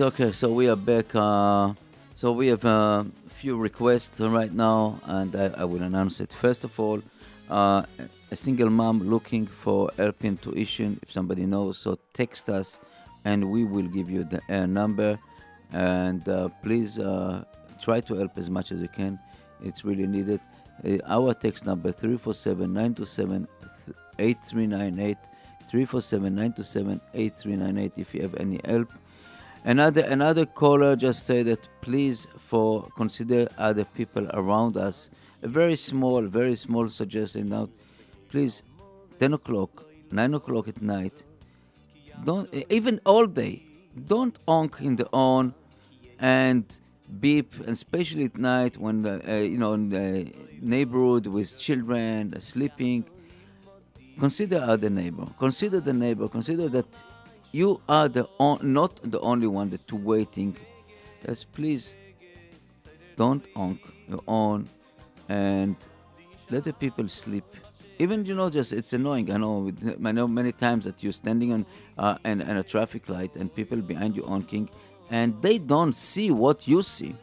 Okay, 0.00 0.30
so 0.30 0.52
we 0.52 0.68
are 0.68 0.76
back. 0.76 1.12
Uh, 1.12 1.72
so 2.14 2.30
we 2.30 2.46
have 2.46 2.64
a 2.64 3.04
few 3.30 3.56
requests 3.56 4.20
right 4.20 4.52
now, 4.52 5.00
and 5.06 5.34
I, 5.34 5.46
I 5.56 5.64
will 5.64 5.82
announce 5.82 6.20
it. 6.20 6.32
First 6.32 6.62
of 6.62 6.78
all, 6.78 7.02
uh, 7.50 7.82
a 8.30 8.36
single 8.36 8.70
mom 8.70 9.00
looking 9.00 9.48
for 9.48 9.90
help 9.96 10.24
in 10.24 10.36
tuition. 10.36 11.00
If 11.02 11.10
somebody 11.10 11.46
knows, 11.46 11.78
so 11.78 11.98
text 12.12 12.48
us, 12.48 12.78
and 13.24 13.50
we 13.50 13.64
will 13.64 13.88
give 13.88 14.08
you 14.08 14.22
the 14.22 14.40
uh, 14.48 14.66
number. 14.66 15.18
And 15.72 16.28
uh, 16.28 16.50
please 16.62 17.00
uh, 17.00 17.42
try 17.82 18.00
to 18.02 18.14
help 18.14 18.38
as 18.38 18.48
much 18.48 18.70
as 18.70 18.80
you 18.80 18.88
can. 18.88 19.18
It's 19.64 19.84
really 19.84 20.06
needed. 20.06 20.40
Uh, 20.86 20.98
our 21.06 21.34
text 21.34 21.66
number 21.66 21.90
347 21.90 22.72
927 22.72 23.48
8398 24.20 25.16
347 25.68 26.34
927 26.34 27.00
8398 27.14 27.92
if 28.00 28.14
you 28.14 28.22
have 28.22 28.36
any 28.36 28.60
help 28.64 28.88
Another 29.68 30.00
another 30.00 30.46
caller 30.46 30.96
just 30.96 31.26
said 31.26 31.44
that 31.44 31.68
please 31.82 32.26
for 32.46 32.88
consider 32.96 33.46
other 33.58 33.84
people 33.84 34.26
around 34.32 34.78
us. 34.78 35.10
A 35.42 35.48
very 35.48 35.76
small, 35.76 36.22
very 36.22 36.56
small 36.56 36.88
suggestion 36.88 37.50
now. 37.50 37.68
Please, 38.30 38.62
ten 39.18 39.34
o'clock, 39.34 39.84
nine 40.10 40.32
o'clock 40.32 40.68
at 40.68 40.80
night. 40.80 41.26
Don't 42.24 42.48
even 42.70 42.98
all 43.04 43.26
day. 43.26 43.62
Don't 44.06 44.38
honk 44.48 44.78
in 44.80 44.96
the 44.96 45.06
horn 45.12 45.52
and 46.18 46.64
beep, 47.20 47.52
and 47.58 47.68
especially 47.68 48.24
at 48.24 48.38
night 48.38 48.78
when 48.78 49.02
the, 49.02 49.20
uh, 49.30 49.36
you 49.36 49.58
know 49.58 49.74
in 49.74 49.90
the 49.90 50.32
neighborhood 50.62 51.26
with 51.26 51.58
children 51.58 52.40
sleeping. 52.40 53.04
Consider 54.18 54.62
other 54.62 54.88
neighbor. 54.88 55.26
Consider 55.38 55.78
the 55.80 55.92
neighbor. 55.92 56.26
Consider 56.26 56.70
that 56.70 57.02
you 57.52 57.80
are 57.88 58.08
the 58.08 58.28
not 58.62 59.00
the 59.02 59.20
only 59.20 59.46
one 59.46 59.70
that 59.70 59.92
waiting. 59.92 60.56
Yes, 61.26 61.44
please 61.44 61.94
don't 63.16 63.46
honk 63.54 63.80
your 64.08 64.22
own 64.28 64.68
and 65.28 65.76
let 66.50 66.64
the 66.64 66.72
people 66.72 67.08
sleep. 67.08 67.44
Even 67.98 68.24
you 68.24 68.34
know, 68.34 68.48
just 68.48 68.72
it's 68.72 68.92
annoying. 68.92 69.30
I 69.32 69.38
know. 69.38 69.72
I 70.04 70.12
know 70.12 70.28
many 70.28 70.52
times 70.52 70.84
that 70.84 71.02
you're 71.02 71.12
standing 71.12 71.52
on 71.52 71.66
uh, 71.98 72.16
and, 72.24 72.40
and 72.42 72.58
a 72.58 72.62
traffic 72.62 73.08
light 73.08 73.34
and 73.34 73.52
people 73.52 73.80
behind 73.80 74.14
you 74.14 74.24
honking, 74.24 74.70
and 75.10 75.40
they 75.42 75.58
don't 75.58 75.96
see 75.96 76.30
what 76.30 76.68
you 76.68 76.82
see. 76.82 77.16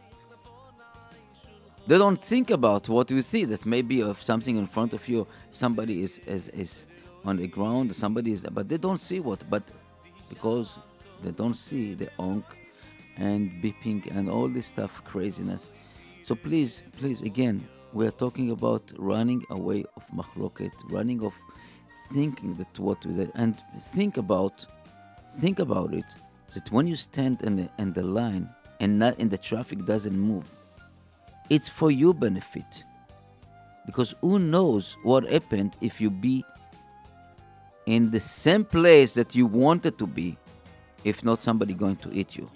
They 1.88 1.98
don't 1.98 2.22
think 2.22 2.50
about 2.50 2.90
what 2.90 3.10
you 3.10 3.22
see. 3.22 3.46
That 3.46 3.66
maybe 3.66 4.02
of 4.02 4.22
something 4.22 4.58
in 4.58 4.68
front 4.68 4.94
of 4.94 5.08
you, 5.08 5.28
somebody 5.50 6.02
is 6.02 6.20
is, 6.26 6.50
is 6.50 6.86
on 7.24 7.38
the 7.38 7.48
ground, 7.48 7.96
somebody 7.96 8.34
is, 8.34 8.42
but 8.42 8.68
they 8.68 8.78
don't 8.78 9.00
see 9.00 9.20
what. 9.22 9.50
But 9.50 9.64
because 10.26 10.78
they 11.24 11.32
don't 11.32 11.56
see 11.56 11.94
the 11.94 12.10
honk 12.18 12.46
and 13.18 13.52
beeping 13.64 14.16
and 14.16 14.30
all 14.30 14.48
this 14.48 14.68
stuff 14.68 15.04
craziness. 15.04 15.72
So 16.24 16.36
please, 16.36 16.84
please, 16.98 17.22
again, 17.22 17.68
we 17.94 18.06
are 18.06 18.12
talking 18.12 18.52
about 18.52 18.92
running 18.98 19.46
away 19.50 19.86
of 19.96 20.06
machloket, 20.08 20.72
running 20.90 21.24
of 21.24 21.34
thinking 22.12 22.56
that 22.56 22.80
what 22.80 23.06
with 23.06 23.20
it, 23.20 23.32
and 23.36 23.56
think 23.80 24.18
about, 24.18 24.66
think 25.40 25.60
about 25.60 25.94
it, 25.94 26.06
that 26.54 26.72
when 26.72 26.88
you 26.88 26.96
stand 26.96 27.42
in 27.42 27.56
the, 27.56 27.70
in 27.80 27.94
the 27.94 28.04
line 28.04 28.50
and 28.80 29.00
not 29.00 29.18
and 29.20 29.32
the 29.32 29.38
traffic 29.38 29.86
doesn't 29.86 30.18
move, 30.18 30.46
it's 31.50 31.70
for 31.70 31.92
your 31.92 32.14
benefit. 32.14 32.84
Because 33.86 34.16
who 34.22 34.40
knows 34.40 34.98
what 35.04 35.30
happened 35.30 35.78
if 35.80 36.02
you 36.02 36.10
be 36.10 36.44
in 37.86 38.12
the 38.12 38.20
same 38.20 38.64
place 38.64 39.14
that 39.14 39.36
you 39.36 39.46
wanted 39.46 39.98
to 40.00 40.08
be, 40.08 40.38
if 41.04 41.24
not 41.24 41.42
somebody 41.42 41.74
going 41.74 41.98
to 41.98 42.12
eat 42.12 42.36
you. 42.36 42.50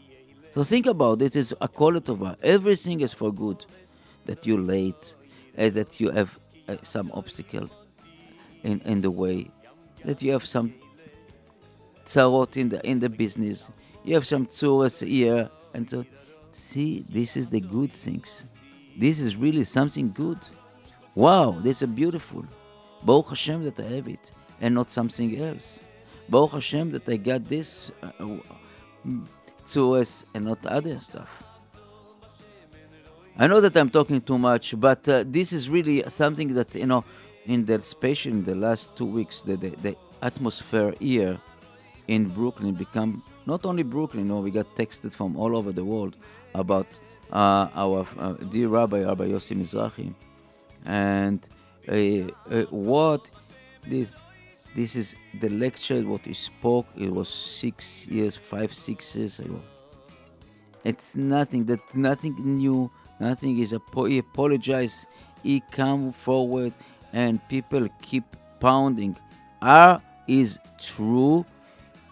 So 0.54 0.64
think 0.64 0.88
about 0.88 1.22
it. 1.22 1.36
It's 1.36 1.54
a 1.62 1.68
kol 1.68 1.94
tova. 1.94 2.36
Everything 2.42 3.02
is 3.02 3.14
for 3.14 3.32
good. 3.32 3.66
That 4.26 4.46
you're 4.46 4.60
late, 4.60 5.16
uh, 5.58 5.70
that 5.70 6.00
you 6.00 6.12
have 6.12 6.38
uh, 6.68 6.78
some 6.84 7.12
obstacle 7.14 7.70
in, 8.64 8.82
in 8.82 9.02
the 9.02 9.10
way, 9.10 9.50
that 10.06 10.22
you 10.22 10.32
have 10.32 10.46
some 10.46 10.74
tzarot 12.06 12.58
in 12.58 12.70
the 12.70 12.86
in 12.88 13.00
the 13.00 13.10
business, 13.10 13.70
you 14.04 14.14
have 14.14 14.28
some 14.28 14.46
tzuras 14.46 15.06
here, 15.06 15.50
and 15.74 15.90
so 15.90 16.06
see, 16.52 17.06
this 17.10 17.38
is 17.38 17.48
the 17.48 17.60
good 17.60 17.94
things. 17.94 18.46
This 18.98 19.20
is 19.20 19.36
really 19.36 19.64
something 19.64 20.12
good. 20.12 20.40
Wow, 21.16 21.58
this 21.60 21.82
is 21.82 21.90
beautiful. 21.90 22.46
Baruch 23.04 23.30
Hashem 23.30 23.64
that 23.64 23.80
I 23.80 23.84
have 23.96 24.08
it, 24.08 24.32
and 24.62 24.76
not 24.76 24.92
something 24.92 25.40
else. 25.42 25.80
Baruch 26.28 26.52
Hashem 26.52 26.92
that 26.92 27.08
I 27.10 27.18
got 27.18 27.48
this 27.48 27.92
uh, 28.04 28.12
tzuras 29.66 30.26
and 30.34 30.46
not 30.46 30.66
other 30.66 31.00
stuff. 31.00 31.44
I 33.38 33.48
know 33.48 33.62
that 33.62 33.76
I'm 33.78 33.90
talking 33.90 34.22
too 34.22 34.38
much, 34.38 34.78
but 34.78 35.08
uh, 35.08 35.24
this 35.26 35.54
is 35.54 35.70
really 35.70 36.04
something 36.10 36.54
that 36.56 36.76
you 36.76 36.86
know, 36.86 37.06
in 37.46 37.66
the 37.66 37.76
especially 37.76 38.34
in 38.34 38.44
the 38.44 38.56
last 38.56 38.96
two 38.98 39.06
weeks, 39.06 39.42
the, 39.42 39.56
the, 39.56 39.70
the 39.70 39.96
atmosphere 40.22 40.94
here 41.00 41.40
in 42.08 42.28
Brooklyn 42.28 42.74
become 42.74 43.24
not 43.46 43.66
only 43.66 43.84
Brooklyn. 43.84 44.26
You 44.26 44.34
know, 44.34 44.42
we 44.42 44.52
got 44.52 44.76
texted 44.76 45.14
from 45.14 45.38
all 45.38 45.56
over 45.56 45.72
the 45.72 45.86
world 45.86 46.18
about 46.54 46.88
uh, 47.32 47.70
our 47.74 48.06
uh, 48.18 48.34
dear 48.34 48.68
Rabbi 48.68 49.04
Rabbi 49.04 49.28
Yossi 49.28 49.56
Mizrahi, 49.56 50.14
and 50.86 51.40
uh, 51.88 52.54
uh, 52.54 52.64
what 52.70 53.30
this 53.88 54.20
this 54.80 54.96
is 54.96 55.14
the 55.42 55.50
lecture 55.50 56.02
what 56.04 56.22
he 56.22 56.34
spoke. 56.34 56.86
It 56.96 57.12
was 57.14 57.28
six 57.28 58.08
years, 58.08 58.38
five 58.38 58.74
six 58.74 59.14
years 59.14 59.40
ago. 59.40 59.62
It's 60.86 61.18
nothing 61.18 61.66
that 61.66 61.82
nothing 61.94 62.36
new, 62.40 62.90
nothing 63.20 63.60
is 63.60 63.74
apo- 63.74 64.06
he 64.06 64.20
apologized. 64.20 65.08
He 65.44 65.62
come 65.72 66.14
forward 66.14 66.72
and 67.12 67.46
people 67.50 67.90
keep 68.02 68.24
pounding. 68.62 69.18
Are 69.62 70.02
is 70.30 70.58
true 70.82 71.46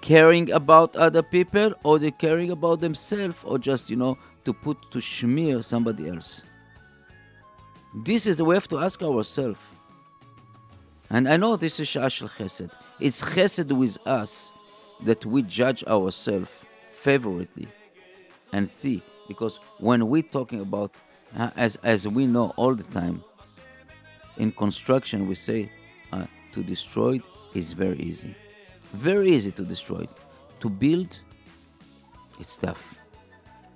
caring 0.02 0.52
about 0.52 0.94
other 0.98 1.24
people 1.24 1.74
or 1.86 2.00
they 2.00 2.12
caring 2.12 2.52
about 2.52 2.82
themselves 2.82 3.38
or 3.46 3.58
just 3.58 3.90
you 3.90 3.96
know 3.96 4.18
to 4.44 4.52
put 4.52 4.78
to 4.92 5.00
smear 5.00 5.64
somebody 5.64 6.10
else. 6.10 6.42
This 8.04 8.26
is 8.26 8.42
we 8.42 8.56
have 8.56 8.68
to 8.68 8.80
ask 8.80 9.02
ourselves. 9.02 9.60
And 11.10 11.28
I 11.28 11.38
know 11.38 11.56
this 11.56 11.80
is 11.80 11.88
Shah 11.88 12.10
Shel 12.10 12.28
Chesed. 12.28 12.70
It's 13.00 13.22
Chesed 13.22 13.72
with 13.72 13.98
us 14.06 14.52
that 15.04 15.26
we 15.26 15.44
judge 15.44 15.84
ourselves 15.86 16.52
favorably 16.94 17.68
and 18.52 18.70
see. 18.70 19.02
Because 19.28 19.60
when 19.80 20.08
we're 20.10 20.22
talking 20.24 20.62
about, 20.62 20.96
uh, 21.38 21.52
as, 21.56 21.76
as 21.78 22.08
we 22.08 22.26
know 22.26 22.54
all 22.58 22.76
the 22.76 22.84
time, 22.84 23.24
in 24.38 24.52
construction 24.52 25.28
we 25.28 25.36
say 25.36 25.72
uh, 26.12 26.26
to 26.54 26.64
destroy 26.64 27.16
it 27.16 27.24
is 27.54 27.74
very 27.74 28.00
easy. 28.00 28.36
Very 28.94 29.32
easy 29.32 29.52
to 29.52 29.64
destroy 29.64 30.00
it. 30.00 30.10
To 30.62 30.70
build, 30.70 31.20
it's 32.40 32.56
tough. 32.58 32.96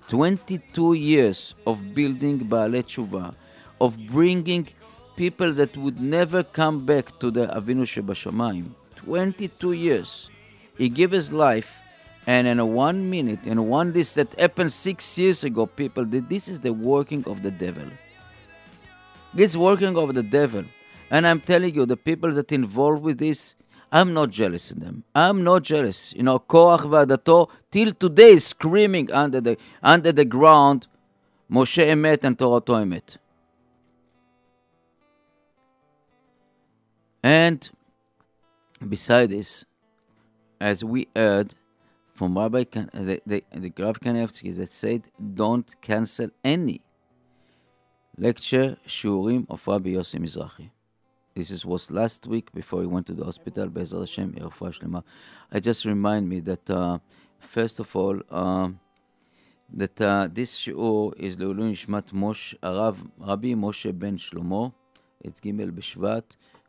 22 0.08 0.94
years 0.94 1.56
of 1.66 1.94
building 1.94 2.40
Baalei 2.40 2.84
Tshuva, 2.84 3.34
of 3.80 3.98
bringing 4.08 4.68
people 5.16 5.54
that 5.54 5.76
would 5.78 6.00
never 6.00 6.44
come 6.44 6.86
back 6.86 7.20
to 7.20 7.32
the 7.32 7.48
Avinu 7.48 7.84
Shebashamayim. 7.84 8.72
22 8.96 9.74
years. 9.74 10.30
He 10.78 10.90
gave 10.90 11.12
his 11.12 11.32
life, 11.32 11.80
and 12.28 12.48
in 12.48 12.60
a 12.60 12.66
one 12.66 13.10
minute, 13.10 13.46
in 13.46 13.68
one 13.68 13.92
this 13.94 14.14
that 14.14 14.34
happened 14.40 14.72
six 14.72 15.18
years 15.18 15.44
ago, 15.44 15.66
people. 15.66 16.06
This 16.06 16.48
is 16.48 16.60
the 16.60 16.74
working 16.74 17.24
of 17.26 17.42
the 17.42 17.52
devil. 17.52 17.88
It's 19.36 19.56
working 19.56 19.98
of 19.98 20.14
the 20.14 20.24
devil. 20.24 20.66
And 21.10 21.28
I'm 21.28 21.42
telling 21.42 21.76
you, 21.76 21.86
the 21.86 21.98
people 21.98 22.32
that 22.34 22.52
involved 22.52 23.04
with 23.04 23.18
this, 23.18 23.56
I'm 23.92 24.14
not 24.14 24.30
jealous 24.30 24.72
of 24.72 24.80
them. 24.80 25.04
I'm 25.14 25.44
not 25.44 25.64
jealous. 25.64 26.14
You 26.14 26.24
know, 26.24 26.40
Korach 26.40 26.82
Vadato 26.82 27.50
till 27.70 27.94
today 27.94 28.40
screaming 28.40 29.12
under 29.12 29.42
the 29.42 29.58
under 29.84 30.12
the 30.12 30.26
ground, 30.26 30.88
Moshe 31.52 31.86
Emet 31.86 32.24
and 32.24 32.38
Torato 32.38 32.76
Emet. 32.82 33.18
And 37.24 37.70
beside 38.88 39.30
this, 39.30 39.66
as 40.60 40.84
we 40.84 41.08
heard 41.16 41.56
from 42.14 42.38
Rabbi 42.38 42.64
kan- 42.66 42.90
the, 42.94 43.22
the, 43.26 43.44
the 43.54 43.70
Graf 43.70 44.00
Kanevsky 44.00 44.56
that 44.58 44.72
said, 44.72 45.04
don't 45.34 45.70
cancel 45.82 46.30
any 46.44 46.82
lecture 48.18 48.78
shiurim 48.88 49.46
of 49.50 49.68
Rabbi 49.68 49.92
Yossi 49.92 50.20
Mizrahi. 50.20 50.70
This 51.36 51.52
is, 51.52 51.66
was 51.66 51.90
last 51.92 52.28
week 52.28 52.52
before 52.52 52.82
he 52.82 52.88
went 52.88 53.08
to 53.08 53.14
the 53.14 53.24
hospital. 53.24 53.68
Be'ezrat 53.70 54.02
Hashem, 54.02 54.34
Shlema. 54.34 55.04
I 55.52 55.60
just 55.60 55.86
remind 55.86 56.28
me 56.28 56.42
that 56.42 56.70
uh, 56.70 57.00
first 57.40 57.80
of 57.80 57.96
all. 57.96 58.20
Um, 58.30 58.80
that 59.74 60.02
uh, 60.02 60.28
this 60.30 60.54
shiur 60.58 61.14
is 61.18 61.38
Leulun 61.38 61.72
נשמת 61.72 62.14
מוש, 62.14 62.56
הרב 62.62 63.04
Rabbi 63.20 63.54
Moshe 63.56 63.94
Ben 63.94 64.18
שלמה, 64.18 64.70
את 65.26 65.40
ג' 65.46 65.52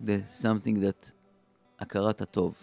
the 0.00 0.22
something 0.30 0.80
that 0.80 1.12
akarat 1.80 2.18
tov 2.32 2.54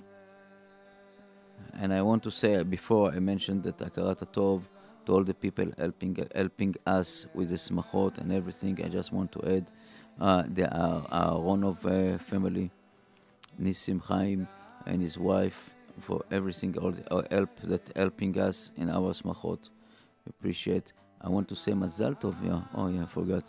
and 1.73 1.93
I 1.93 2.01
want 2.01 2.23
to 2.23 2.31
say 2.31 2.63
before 2.63 3.11
I 3.11 3.19
mentioned 3.19 3.63
that 3.63 3.77
akarat 3.77 4.21
tov 4.33 4.63
to 5.05 5.13
all 5.13 5.23
the 5.23 5.33
people 5.33 5.71
helping 5.77 6.15
helping 6.35 6.75
us 6.85 7.27
with 7.33 7.49
the 7.49 7.55
smachot 7.55 8.17
and 8.17 8.31
everything 8.31 8.79
I 8.83 8.89
just 8.89 9.11
want 9.11 9.31
to 9.33 9.41
add 9.55 9.71
uh, 10.19 10.43
the 10.53 10.63
Aronov 10.63 11.85
uh, 11.85 12.15
uh 12.15 12.17
family, 12.17 12.71
Nissim 13.61 14.01
Chaim 14.01 14.47
and 14.85 15.01
his 15.01 15.17
wife, 15.17 15.69
for 16.01 16.23
everything, 16.31 16.77
all 16.77 16.91
the 16.91 17.13
uh, 17.13 17.23
help 17.31 17.49
that 17.63 17.91
helping 17.95 18.37
us 18.39 18.71
in 18.77 18.89
our 18.89 19.13
smachot. 19.13 19.59
Appreciate. 20.27 20.93
I 21.21 21.29
want 21.29 21.47
to 21.49 21.55
say 21.55 21.73
Mazal 21.73 22.19
Tov. 22.19 22.35
Yeah. 22.43 22.61
Oh 22.75 22.87
yeah, 22.87 23.03
I 23.03 23.05
forgot. 23.05 23.43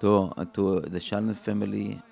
To 0.00 0.32
uh, 0.36 0.44
to 0.52 0.80
the 0.80 0.98
Shalman 0.98 1.36
family, 1.36 2.02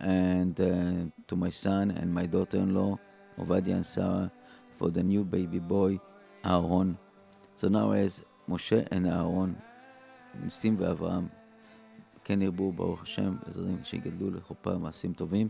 and 0.00 0.58
uh, 0.60 1.10
to 1.28 1.36
my 1.36 1.50
son 1.50 1.90
and 1.90 2.12
my 2.12 2.26
daughter-in-law, 2.26 2.98
Ovadia 3.38 3.74
and 3.74 3.86
Sarah, 3.86 4.30
for 4.78 4.90
the 4.90 5.02
new 5.02 5.24
baby 5.24 5.58
boy, 5.58 6.00
Aaron. 6.44 6.96
So 7.56 7.68
now 7.68 7.92
as 7.92 8.22
Moshe 8.48 8.86
and 8.90 9.06
Aaron, 9.06 9.56
Sim 10.48 10.82
and 10.82 10.98
Avraham. 10.98 11.30
כן 12.25 12.41
ירבו, 12.41 12.71
ברוך 12.71 13.01
השם, 13.03 13.35
עזרים 13.49 13.77
שיגדלו 13.83 14.29
לחופה 14.31 14.75
ומעשים 14.75 15.13
טובים, 15.13 15.47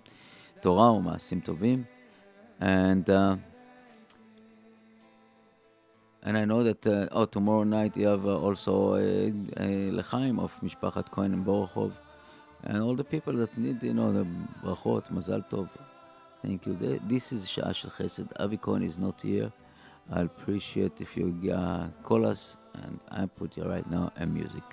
תורה 0.61 0.91
ומעשים 0.91 1.39
טובים. 1.39 1.83
And 2.61 3.09
uh, 3.09 3.35
and 6.23 6.37
I 6.37 6.45
know 6.45 6.61
that 6.63 6.85
uh, 6.85 7.07
oh 7.17 7.25
tomorrow 7.25 7.63
night 7.63 7.97
you 7.97 8.07
have 8.07 8.25
uh, 8.27 8.37
also 8.47 8.93
uh, 8.93 8.97
uh, 8.97 9.63
לחיים 9.91 10.39
of 10.39 10.49
משפחת 10.63 11.09
כהן 11.09 11.33
and 11.33 11.45
בורחוב. 11.45 11.91
and 12.63 12.77
all 12.83 12.95
the 12.95 13.03
people 13.03 13.33
that 13.33 13.57
need, 13.57 13.83
you 13.83 13.93
know, 13.93 14.11
the 14.13 14.25
ברכות, 14.63 15.11
מזל 15.11 15.41
טוב. 15.41 15.67
Thank 16.45 16.65
you. 16.67 16.73
Th- 16.81 17.11
This 17.11 17.33
is 17.33 17.45
שעה 17.47 17.73
של 17.73 17.89
חסד. 17.89 18.23
אבי 18.43 18.57
כהן 18.61 18.81
is 18.87 18.97
not 18.99 19.21
here. 19.25 19.49
I 20.13 20.19
appreciate 20.21 21.01
if 21.01 21.17
you 21.17 21.51
uh, 21.51 22.07
call 22.07 22.25
us 22.25 22.57
and 22.73 22.99
I 23.11 23.25
put 23.39 23.57
you 23.57 23.63
right 23.63 23.87
now 23.91 24.11
a 24.17 24.25
music. 24.25 24.67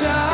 Hey, 0.00 0.33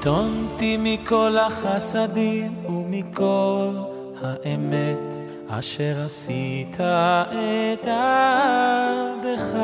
קטונתי 0.00 0.76
מכל 0.80 1.36
החסדים 1.46 2.64
ומכל 2.66 3.68
האמת 4.22 4.98
אשר 5.48 5.94
עשית 6.04 6.80
את 6.80 7.88
עבדך. 7.88 9.58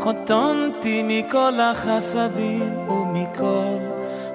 קטונתי 0.00 1.02
מכל 1.02 1.60
החסדים 1.60 2.88
ומכל 2.88 3.78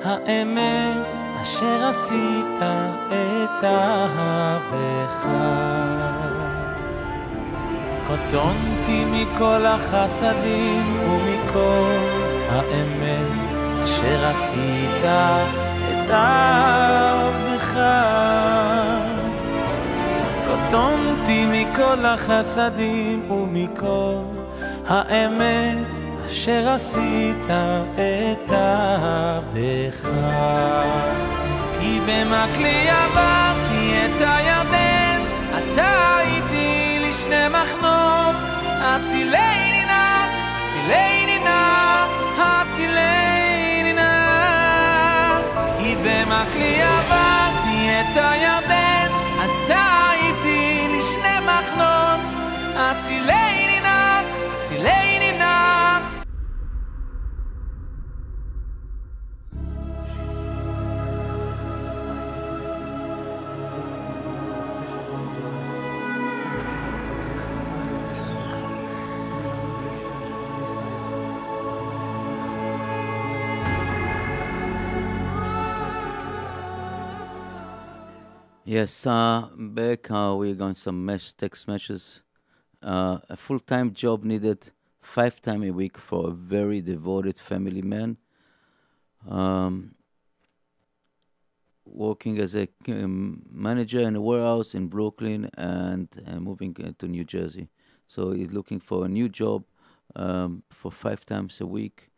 האמת 0.04 1.06
אשר 1.42 1.88
עשית 1.88 2.60
את 3.08 3.64
עבדך. 3.64 5.28
קטונתי 8.08 9.06
מכל 9.06 9.66
החסדים 9.66 11.00
ומכל 11.10 12.21
האמת 12.52 13.52
אשר 13.84 14.28
עשית 14.28 15.04
את 15.04 16.10
עבדך. 16.10 17.80
קטונתי 20.46 21.46
מכל 21.46 22.06
החסדים 22.06 23.32
ומכל 23.32 24.22
האמת 24.88 25.78
אשר 26.26 26.70
עשית 26.70 27.46
את 27.96 28.52
עבדך. 28.52 30.10
כי 31.80 32.00
במקלי 32.00 32.90
עברתי 32.90 33.94
את 34.06 34.22
הירדן, 34.22 35.22
אתה 35.58 36.20
איתי 36.22 37.00
לשני 37.08 37.48
מחנות, 37.48 38.36
הצילני 38.66 39.86
נא, 39.86 40.28
הצילני 40.64 41.40
נא, 41.40 41.71
כי 46.42 46.48
במקלי 46.48 46.82
עברתי 46.82 47.90
את 48.02 48.18
הירדן, 48.18 49.12
אתה 49.38 50.12
איתי 50.14 50.88
לשני 50.98 51.40
מחנות, 51.46 52.20
הצילני 52.76 53.41
Yes, 78.82 79.06
uh, 79.06 79.48
back 79.56 80.10
uh, 80.10 80.34
we're 80.36 80.56
going 80.56 80.74
some 80.74 81.06
mesh 81.06 81.34
text 81.34 81.68
meshes. 81.68 82.22
Uh, 82.82 83.20
a 83.30 83.38
full-time 83.38 83.94
job 83.94 84.24
needed 84.24 84.72
five 85.00 85.40
times 85.40 85.68
a 85.68 85.72
week 85.72 86.00
for 86.00 86.30
a 86.30 86.32
very 86.32 86.82
devoted 86.82 87.38
family 87.38 87.84
man. 87.84 88.18
Um, 89.30 89.94
working 91.86 92.40
as 92.40 92.56
a 92.56 92.68
um, 92.88 93.44
manager 93.52 94.00
in 94.00 94.16
a 94.16 94.22
warehouse 94.22 94.74
in 94.74 94.88
Brooklyn 94.88 95.48
and 95.54 96.08
uh, 96.26 96.40
moving 96.40 96.76
uh, 96.84 96.94
to 96.98 97.08
New 97.08 97.24
Jersey. 97.24 97.68
So 98.08 98.32
he's 98.32 98.52
looking 98.52 98.80
for 98.80 99.06
a 99.06 99.10
new 99.10 99.30
job 99.30 99.64
um, 100.16 100.64
for 100.72 100.92
five 100.92 101.24
times 101.24 101.62
a 101.62 101.68
week, 101.68 102.10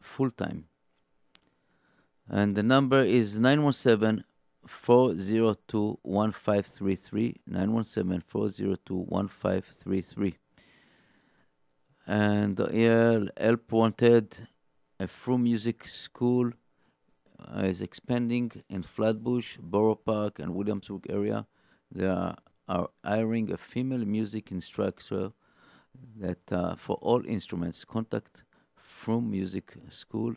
full 0.00 0.32
time. 0.32 0.64
And 2.28 2.56
the 2.56 2.64
number 2.64 3.00
is 3.00 3.38
917 3.38 4.24
402 4.66 5.98
1533. 6.02 7.40
917 7.46 8.22
402 8.26 8.94
1533. 8.94 10.34
And 12.06 12.58
here, 12.70 13.28
help 13.36 13.72
wanted 13.72 14.48
a 15.00 15.06
Frum 15.06 15.44
Music 15.44 15.86
School 15.86 16.52
uh, 17.40 17.60
is 17.60 17.80
expanding 17.80 18.52
in 18.68 18.82
Flatbush, 18.82 19.56
Borough 19.60 19.94
Park, 19.94 20.38
and 20.38 20.54
Williamsburg 20.54 21.06
area. 21.08 21.46
They 21.90 22.06
are, 22.06 22.36
are 22.68 22.88
hiring 23.02 23.52
a 23.52 23.56
female 23.56 24.04
music 24.04 24.50
instructor 24.50 25.32
that 26.18 26.52
uh, 26.52 26.74
for 26.76 26.96
all 26.96 27.24
instruments. 27.26 27.84
Contact 27.84 28.44
From 28.76 29.30
Music 29.30 29.72
School 29.88 30.34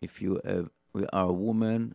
if 0.00 0.22
you 0.22 0.40
have, 0.44 0.70
we 0.92 1.04
are 1.12 1.28
a 1.28 1.32
woman 1.32 1.94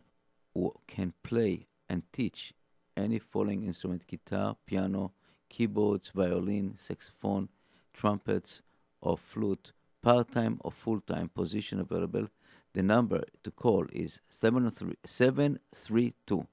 can 0.86 1.12
play 1.22 1.66
and 1.88 2.02
teach 2.12 2.54
any 2.96 3.18
following 3.18 3.64
instrument: 3.64 4.06
guitar, 4.06 4.56
piano, 4.66 5.12
keyboards, 5.48 6.10
violin, 6.14 6.74
saxophone, 6.76 7.48
trumpets, 7.92 8.62
or 9.00 9.16
flute. 9.16 9.72
Part-time 10.02 10.60
or 10.62 10.70
full-time 10.70 11.30
position 11.30 11.80
available. 11.80 12.28
The 12.74 12.82
number 12.82 13.22
to 13.42 13.50
call 13.50 13.86
is 13.90 14.20
703 14.28 14.96
732 15.06 16.46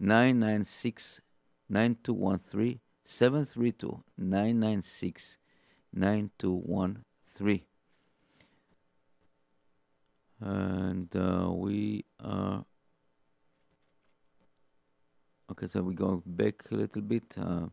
996 0.00 1.20
9213 1.68 2.80
732 3.04 4.02
996 4.18 5.38
9213. 5.92 7.60
And 10.40 11.14
uh, 11.16 11.52
we 11.52 12.04
are. 12.20 12.64
Okay, 15.56 15.68
so 15.68 15.82
we 15.82 15.94
go 15.94 16.20
back 16.26 16.64
a 16.72 16.74
little 16.74 17.00
bit. 17.00 17.22
Uh, 17.40 17.66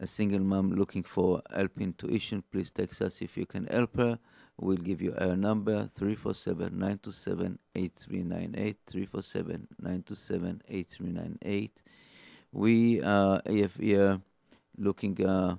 a 0.00 0.06
single 0.06 0.40
mom 0.40 0.72
looking 0.72 1.02
for 1.02 1.40
help 1.50 1.80
in 1.80 1.94
tuition, 1.94 2.44
please 2.52 2.70
text 2.70 3.00
us 3.00 3.22
if 3.22 3.38
you 3.38 3.46
can 3.46 3.66
help 3.68 3.96
her. 3.96 4.18
We'll 4.58 4.76
give 4.76 5.00
you 5.00 5.14
our 5.18 5.34
number 5.34 5.88
347 5.94 6.78
927 6.78 7.58
8398. 7.74 8.76
347 8.86 9.68
927 9.80 10.62
8398. 10.68 11.82
We 12.52 13.00
uh, 13.00 13.40
if 13.46 13.78
you're 13.78 14.20
looking 14.76 15.24
uh, 15.24 15.56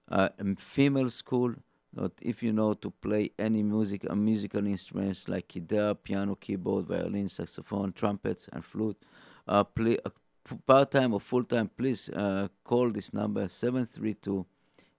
a 0.08 0.30
female 0.56 1.10
school. 1.10 1.54
Not 1.92 2.12
if 2.22 2.42
you 2.42 2.52
know 2.52 2.74
to 2.74 2.90
play 2.90 3.30
any 3.38 3.62
music, 3.62 4.04
uh, 4.10 4.16
musical 4.16 4.66
instruments 4.66 5.28
like 5.28 5.48
guitar, 5.48 5.94
piano, 5.94 6.34
keyboard, 6.34 6.86
violin, 6.86 7.28
saxophone, 7.28 7.92
trumpets, 7.92 8.48
and 8.52 8.64
flute, 8.64 9.00
uh, 9.46 9.62
play 9.62 9.98
part 10.66 10.90
time 10.90 11.14
or 11.14 11.20
full 11.20 11.44
time, 11.44 11.70
please 11.76 12.08
uh, 12.10 12.48
call 12.64 12.90
this 12.90 13.12
number 13.12 13.48
732 13.48 14.44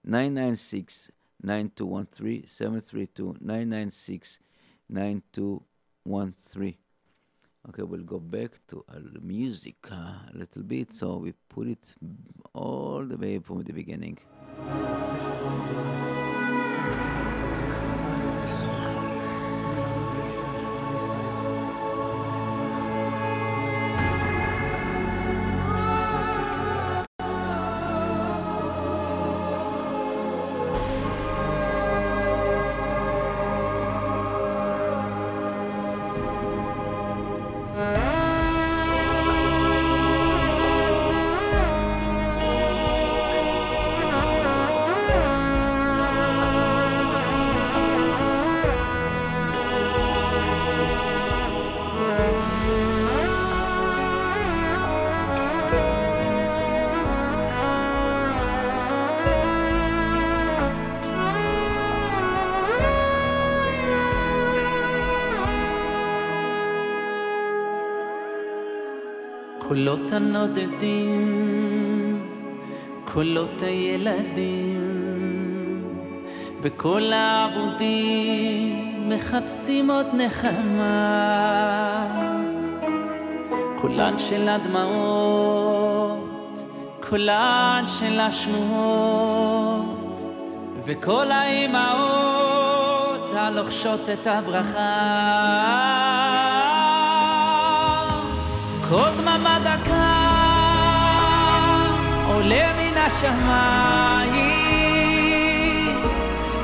996 0.04 1.10
9213. 1.42 2.46
732 2.46 3.36
996 3.40 4.38
9213 4.88 5.75
okay 7.68 7.82
we'll 7.82 8.02
go 8.02 8.18
back 8.18 8.52
to 8.68 8.84
our 8.88 9.20
music 9.20 9.76
a 9.90 10.30
little 10.34 10.62
bit. 10.62 10.94
So 10.94 11.16
we 11.16 11.32
put 11.48 11.68
it 11.68 11.94
all 12.54 13.04
the 13.04 13.16
way 13.16 13.38
from 13.38 13.62
the 13.62 13.72
beginning 13.72 14.18
קולות 69.96 70.12
הנודדים, 70.12 71.22
קולות 73.04 73.62
הילדים, 73.62 74.82
וכל 76.62 77.12
העבודים 77.12 79.08
מחפשים 79.08 79.90
עוד 79.90 80.06
נחמה. 80.12 80.96
קולן 83.76 84.18
של 84.18 84.48
הדמעות, 84.48 86.18
קולן 87.08 87.84
של 87.86 88.20
השמועות, 88.20 90.20
וכל 90.84 91.30
האימהות 91.30 93.30
הלוחשות 93.34 94.00
את 94.12 94.26
הברכה. 94.26 96.15
עולה 102.46 102.72
מן 102.72 102.96
השמיים 102.96 104.36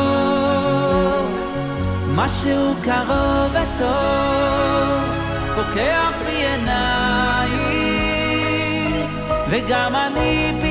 משהו 2.16 2.74
קרוב 2.84 3.52
וטוב 3.52 5.02
פוקח 5.56 6.14
בי 6.26 6.46
עיניים 6.46 7.82
וגם 9.50 9.96
אני 9.96 10.52
פתאום 10.58 10.71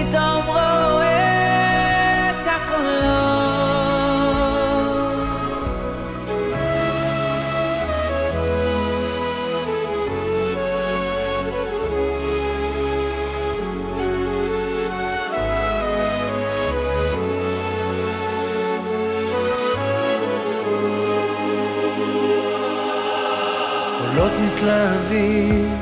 קולות 24.60 24.72
מתלהבים, 24.72 25.78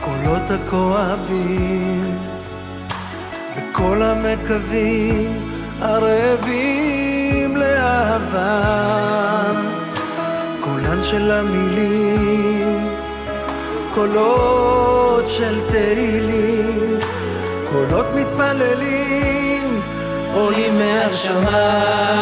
קולות 0.00 0.50
הכואבים, 0.50 2.18
וכל 3.56 4.02
המקווים 4.02 5.50
הרעבים 5.80 7.56
לאהבה. 7.56 8.62
קולן 10.60 11.00
של 11.00 11.30
המילים, 11.30 12.88
קולות 13.94 15.26
של 15.28 15.60
תהילים, 15.68 16.98
קולות 17.70 18.06
מתפללים, 18.14 19.80
עולים 20.32 20.78
מהשמיים. 20.78 22.14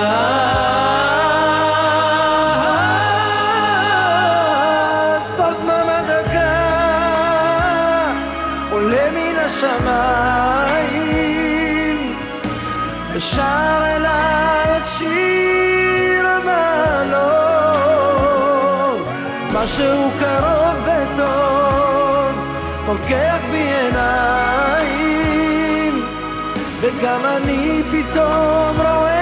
משהו 19.62 20.10
קרוב 20.18 20.76
וטוב 20.84 22.32
פוקח 22.86 23.40
בי 23.50 23.58
עיניים 23.74 25.14
וגם 26.80 27.20
אני 27.24 27.82
פתאום 27.90 28.76
רואה 28.76 29.22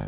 Do 0.00 0.06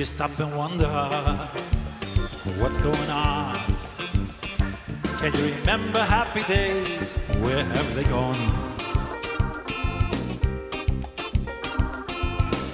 you 0.00 0.04
stop 0.04 0.38
and 0.40 0.56
wonder 0.56 1.48
what's 2.64 2.78
going 2.78 3.10
on? 3.10 3.54
Can 5.20 5.34
you 5.34 5.54
remember 5.54 6.02
happy 6.02 6.42
days? 6.44 7.12
Where 7.42 7.62
have 7.62 7.94
they 7.94 8.04
gone? 8.04 8.40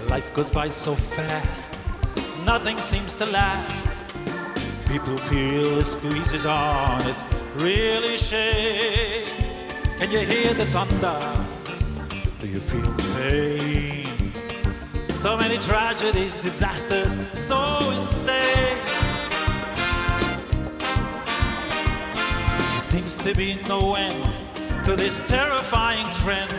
Life 0.09 0.33
goes 0.33 0.49
by 0.49 0.69
so 0.69 0.95
fast, 0.95 1.75
nothing 2.47 2.79
seems 2.79 3.15
to 3.15 3.27
last. 3.27 3.89
People 4.87 5.17
feel 5.17 5.75
the 5.75 5.85
squeezes 5.85 6.47
on, 6.47 7.03
it's 7.09 7.25
really 7.57 8.17
shame. 8.17 9.27
Can 9.99 10.13
you 10.13 10.21
hear 10.21 10.55
the 10.55 10.67
thunder? 10.67 11.21
Do 12.39 12.47
you 12.47 12.61
feel 12.61 12.95
pain? 13.17 14.33
So 15.09 15.37
many 15.37 15.59
tragedies, 15.59 16.35
disasters, 16.35 17.19
so 17.37 17.91
insane. 17.91 18.90
Seems 22.91 23.17
to 23.17 23.33
be 23.37 23.57
no 23.69 23.95
end 23.95 24.21
to 24.85 24.97
this 24.97 25.21
terrifying 25.29 26.05
trend. 26.11 26.53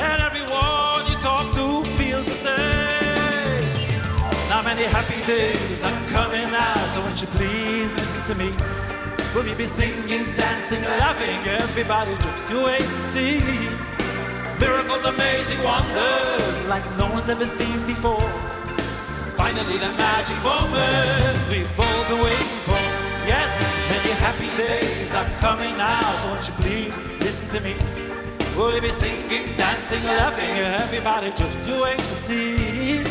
And 0.00 0.20
everyone 0.20 1.06
you 1.06 1.14
talk 1.22 1.54
to 1.54 1.84
feels 1.94 2.26
the 2.26 2.38
same. 2.48 3.98
Now 4.48 4.62
many 4.62 4.82
happy 4.82 5.24
days 5.28 5.84
are 5.84 5.94
coming 6.10 6.50
now, 6.50 6.74
so 6.88 7.00
won't 7.02 7.20
you 7.20 7.28
please 7.38 7.94
listen 7.94 8.20
to 8.26 8.34
me? 8.34 8.50
Will 9.32 9.44
we 9.44 9.54
be 9.54 9.66
singing, 9.66 10.26
dancing, 10.34 10.82
laughing, 10.98 11.40
everybody 11.62 12.16
just 12.16 12.50
you 12.50 12.64
wait 12.64 12.82
and 12.82 13.02
see. 13.02 13.38
Miracles, 14.58 15.04
amazing 15.04 15.62
wonders, 15.62 16.56
like 16.66 16.82
no 16.98 17.06
one's 17.12 17.30
ever 17.30 17.46
seen 17.46 17.78
before. 17.86 18.28
Finally, 19.38 19.78
the 19.78 19.92
magic 20.02 20.34
moment 20.42 21.38
we've 21.48 21.78
all 21.78 22.02
been 22.08 22.24
waiting 22.24 22.58
for. 22.66 22.82
Yes, 23.30 23.67
happy 24.28 24.50
days 24.58 25.14
are 25.14 25.24
coming 25.40 25.74
now, 25.78 26.14
so 26.16 26.28
won't 26.28 26.46
you 26.46 26.54
please 26.60 26.94
listen 27.24 27.48
to 27.48 27.60
me? 27.66 27.74
We'll 28.54 28.78
be 28.78 28.90
singing, 28.90 29.56
dancing, 29.56 30.04
laughing, 30.04 30.52
everybody 30.84 31.30
just 31.30 31.58
you 31.66 31.80
wait 31.82 31.98
and 31.98 32.16
see. 32.16 33.04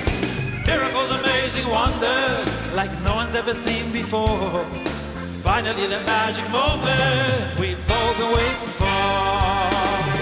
Miracles, 0.68 1.10
amazing 1.20 1.68
wonders, 1.70 2.48
like 2.76 2.92
no 3.02 3.16
one's 3.16 3.34
ever 3.34 3.56
seen 3.56 3.92
before. 3.92 4.60
Finally, 5.42 5.88
the 5.88 6.02
magic 6.06 6.48
moment 6.52 7.60
we've 7.60 7.92
all 7.98 8.14
been 8.20 8.32
waiting 8.38 8.72
for. 8.80 10.17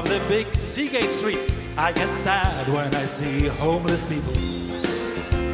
Of 0.00 0.08
the 0.08 0.20
big 0.28 0.46
Seagate 0.54 1.10
streets, 1.10 1.58
I 1.76 1.92
get 1.92 2.08
sad 2.16 2.68
when 2.68 2.94
I 2.94 3.04
see 3.04 3.48
homeless 3.64 4.02
people. 4.08 4.34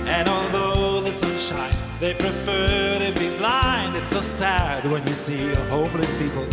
And 0.06 0.28
although 0.28 1.00
the 1.00 1.10
sunshine, 1.10 1.74
they 1.98 2.14
prefer 2.14 2.98
to 3.04 3.12
be 3.18 3.28
blind. 3.38 3.96
It's 3.96 4.10
so 4.10 4.20
sad 4.20 4.84
when 4.90 5.04
you 5.06 5.14
see 5.14 5.52
homeless 5.74 6.14
people. 6.14 6.46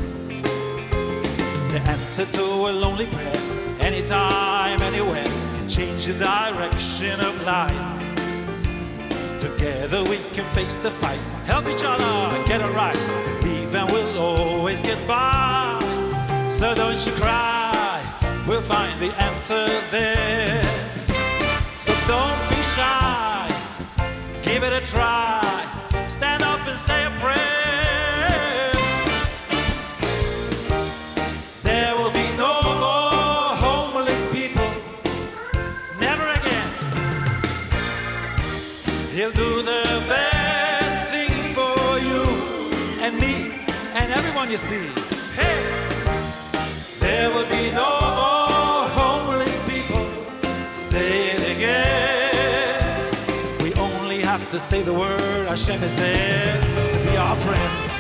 The 1.73 1.81
answer 1.85 2.25
to 2.25 2.43
a 2.69 2.71
lonely 2.83 3.05
prayer, 3.05 3.41
anytime, 3.79 4.81
anywhere, 4.81 5.29
can 5.55 5.69
change 5.69 6.07
the 6.07 6.13
direction 6.13 7.19
of 7.19 7.33
life. 7.43 7.91
Together 9.39 10.01
we 10.09 10.17
can 10.35 10.45
face 10.55 10.77
the 10.77 10.91
fight, 11.01 11.21
help 11.45 11.67
each 11.67 11.83
other 11.83 12.13
get 12.47 12.61
it 12.61 12.73
right, 12.73 12.97
and 13.75 13.91
we'll 13.91 14.19
always 14.19 14.81
get 14.81 14.99
by. 15.07 15.79
So 16.49 16.73
don't 16.75 17.03
you 17.05 17.11
cry, 17.13 17.62
we'll 18.47 18.61
find 18.61 18.99
the 18.99 19.11
answer 19.21 19.67
there. 19.91 20.63
So 21.79 21.93
don't 22.07 22.49
be 22.49 22.61
shy, 22.75 23.47
give 24.41 24.63
it 24.63 24.73
a 24.73 24.85
try, 24.85 25.41
stand 26.07 26.43
up 26.43 26.65
and 26.67 26.77
say 26.77 27.05
a 27.05 27.09
prayer. 27.21 28.71
There 31.63 31.95
will 31.95 32.11
be 32.11 32.27
no 32.37 32.61
more 32.85 33.55
homeless 33.67 34.25
people, 34.31 34.69
never 35.99 36.27
again. 36.39 36.69
He'll 39.13 39.31
do 39.31 39.61
the 39.61 40.03
best 40.07 41.13
thing 41.13 41.53
for 41.53 41.99
you 41.99 42.23
and 43.01 43.17
me 43.19 43.65
and 43.95 44.11
everyone 44.11 44.49
you 44.49 44.57
see. 44.57 45.02
To 54.53 54.59
say 54.59 54.83
the 54.83 54.93
word, 54.93 55.47
Hashem 55.47 55.81
is 55.81 55.95
there 55.95 56.61
be 57.09 57.17
our 57.17 57.35
friend. 57.37 57.92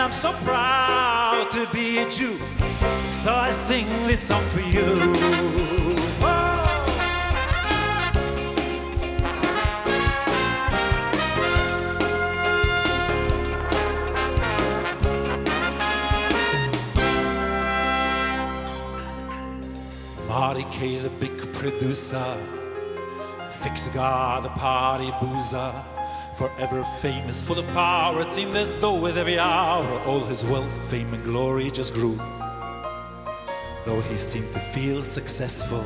And 0.00 0.10
I'm 0.10 0.18
so 0.18 0.32
proud 0.44 1.50
to 1.50 1.68
be 1.74 1.98
a 1.98 2.10
Jew. 2.10 2.38
So 3.12 3.34
I 3.34 3.52
sing 3.52 3.86
this 4.06 4.22
song 4.22 4.42
for 4.46 4.60
you. 4.60 4.96
Marty 20.26 20.64
K, 20.70 20.96
the 20.96 21.10
big 21.10 21.52
producer. 21.52 22.38
Fix 23.62 23.86
a 23.86 23.90
guy, 23.90 24.40
the 24.40 24.48
party 24.48 25.12
boozer. 25.20 25.99
Forever 26.40 26.82
famous, 27.02 27.42
full 27.42 27.58
of 27.58 27.66
power. 27.74 28.22
It 28.22 28.32
seemed 28.32 28.56
as 28.56 28.72
though 28.80 28.98
with 28.98 29.18
every 29.18 29.38
hour 29.38 30.00
all 30.06 30.20
his 30.20 30.42
wealth, 30.42 30.72
fame, 30.90 31.12
and 31.12 31.22
glory 31.22 31.70
just 31.70 31.92
grew. 31.92 32.16
Though 33.84 34.00
he 34.08 34.16
seemed 34.16 34.50
to 34.54 34.58
feel 34.58 35.02
successful, 35.02 35.84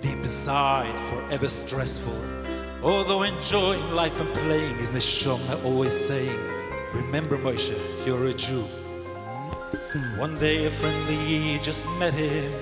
deep 0.00 0.18
inside, 0.18 0.98
forever 1.10 1.48
stressful. 1.48 2.18
Although 2.82 3.22
enjoying 3.22 3.88
life 3.92 4.18
and 4.18 4.34
playing, 4.34 4.78
his 4.78 4.90
neshama 4.90 5.64
always 5.64 5.94
saying, 5.96 6.40
Remember, 6.92 7.38
Moshe, 7.38 7.78
you're 8.04 8.26
a 8.26 8.34
Jew. 8.34 8.64
One 10.18 10.34
day 10.40 10.64
a 10.64 10.70
friendly 10.72 11.60
just 11.62 11.88
met 12.00 12.14
him, 12.14 12.52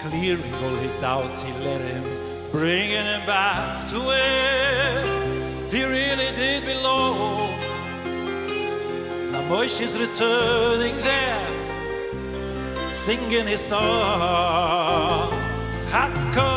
clearing 0.00 0.54
all 0.54 0.74
his 0.82 0.92
doubts, 0.94 1.42
he 1.42 1.52
let 1.64 1.82
him, 1.82 2.02
bringing 2.50 3.06
him 3.06 3.24
back 3.26 3.88
to 3.92 4.00
where 4.00 5.15
he 5.76 5.84
really 5.84 6.30
did 6.36 6.64
belong. 6.64 7.50
Now 9.30 9.42
Moshe 9.50 9.82
is 9.82 9.94
returning 9.98 10.96
there, 11.08 11.48
singing 12.94 13.46
his 13.46 13.60
song. 13.60 15.30
HaKadosh 15.90 16.55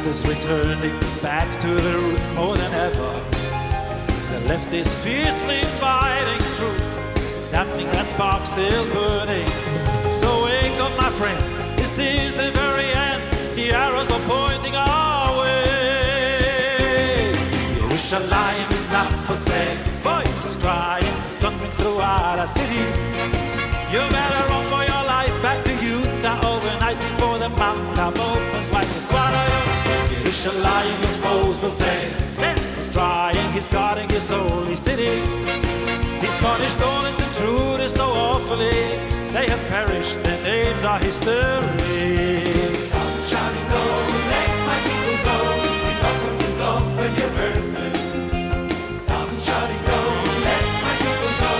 masses 0.00 0.26
returning 0.26 0.98
back 1.20 1.46
to 1.60 1.68
the 1.68 1.92
roots 1.98 2.32
more 2.32 2.56
than 2.56 2.72
ever. 2.72 3.12
The 4.32 4.40
left 4.48 4.72
is 4.72 4.88
fiercely 5.04 5.60
fighting 5.78 6.40
truth, 6.56 7.50
dampening 7.50 7.90
that 7.92 8.08
spark 8.08 8.46
still 8.46 8.84
burning. 8.94 9.46
So 10.10 10.28
wake 10.46 10.80
up, 10.80 10.96
my 10.96 11.10
friend, 11.20 11.38
this 11.76 11.98
is 11.98 12.32
the 12.32 12.50
very 12.52 12.88
end. 13.08 13.22
The 13.56 13.72
arrows 13.72 14.10
are 14.10 14.24
pointing 14.26 14.74
our 14.74 15.38
way. 15.40 15.68
Yerushalayim 17.76 18.68
is 18.72 18.86
not 18.90 19.10
for 19.26 19.34
sale. 19.34 19.76
Voices 20.00 20.56
crying, 20.56 21.16
thundering 21.40 21.72
throughout 21.72 22.38
our 22.38 22.46
cities. 22.46 22.98
You 23.92 24.00
better 24.16 24.42
run 24.48 24.64
for 24.72 24.82
your 24.92 25.04
life 25.16 25.36
back 25.42 25.62
to 25.64 25.72
Utah 25.84 26.40
overnight 26.52 26.98
before 26.98 27.38
the 27.38 27.50
mountain 27.50 28.39
Yerushalayim, 30.40 31.02
your 31.02 31.16
foes 31.20 31.60
will 31.60 31.70
fail. 31.72 32.32
Seth 32.32 32.78
is 32.78 32.88
trying, 32.88 33.52
he's 33.52 33.68
guarding 33.68 34.08
his 34.08 34.30
holy 34.30 34.74
city. 34.74 35.20
He's 36.18 36.34
punished 36.36 36.80
all 36.80 37.04
his 37.04 37.20
intruders 37.20 37.92
so 37.92 38.06
awfully. 38.08 38.96
They 39.36 39.46
have 39.52 39.60
perished, 39.68 40.22
their 40.22 40.42
names 40.42 40.82
are 40.82 40.98
history. 40.98 42.40
Shouting, 43.28 43.68
go, 43.68 43.84
let 44.32 44.50
my 44.64 44.78
people 44.88 45.16
go. 45.28 45.38
Enough 45.92 46.24
of 46.24 46.40
your 46.40 46.54
love 46.64 46.86
when 46.96 47.10
you 47.20 47.28
hurt 47.36 47.64
them. 47.76 48.70
Thousand 49.04 49.40
shouting, 49.44 49.82
go, 49.92 50.00
let 50.48 50.64
my 50.80 50.94
people 51.04 51.32
go. 51.44 51.52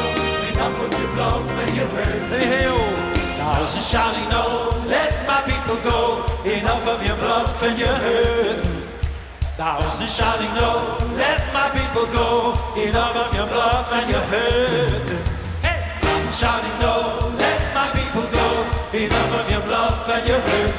Enough 0.53 0.81
of 0.85 0.91
your 1.01 1.13
love 1.21 1.45
when 1.57 1.69
you 1.77 1.87
hurt. 1.97 2.23
Hey, 2.33 2.47
hey, 2.47 2.67
oh. 2.67 3.11
Thousand 3.37 3.83
shouting, 3.83 4.29
no, 4.31 4.43
oh, 4.47 4.85
let 4.89 5.27
my 5.27 5.43
people 5.43 5.77
go. 5.85 6.25
Enough 6.45 6.87
of 6.89 7.07
your 7.07 7.17
bluff 7.17 7.63
and 7.63 7.79
your 7.79 7.89
hurt. 7.89 8.70
Thousand 9.61 10.09
shouting, 10.09 10.55
no, 10.55 10.97
let 11.17 11.53
my 11.53 11.69
people 11.69 12.07
go. 12.15 12.57
Enough 12.81 13.15
of 13.15 13.35
your 13.35 13.47
bluff 13.47 13.93
and 13.93 14.09
your 14.09 14.21
hurt. 14.33 15.09
Hey, 15.61 15.85
thousand 16.01 16.33
shouting, 16.33 16.81
no, 16.81 17.37
let 17.37 17.61
my 17.75 17.91
people 17.93 18.23
go. 18.33 18.47
Enough 18.97 19.33
of 19.39 19.51
your 19.51 19.61
bluff 19.61 20.09
and 20.09 20.27
your 20.27 20.41
hurt. 20.41 20.75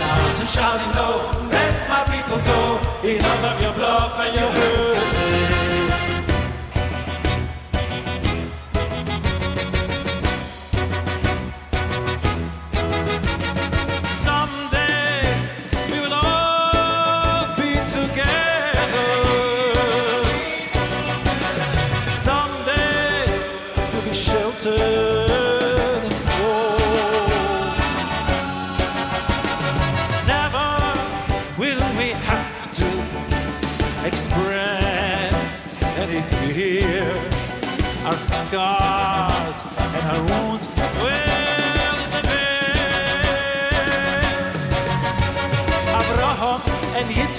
Thousand 0.00 0.48
shouting, 0.48 0.92
no, 0.94 1.20
let 1.52 1.74
my 1.86 2.02
people 2.08 2.38
go. 2.48 2.80
Enough 3.06 3.44
of 3.44 3.60
your 3.60 3.74
bluff 3.74 4.18
and 4.20 4.34
your 4.34 4.50
hurt. 4.50 4.89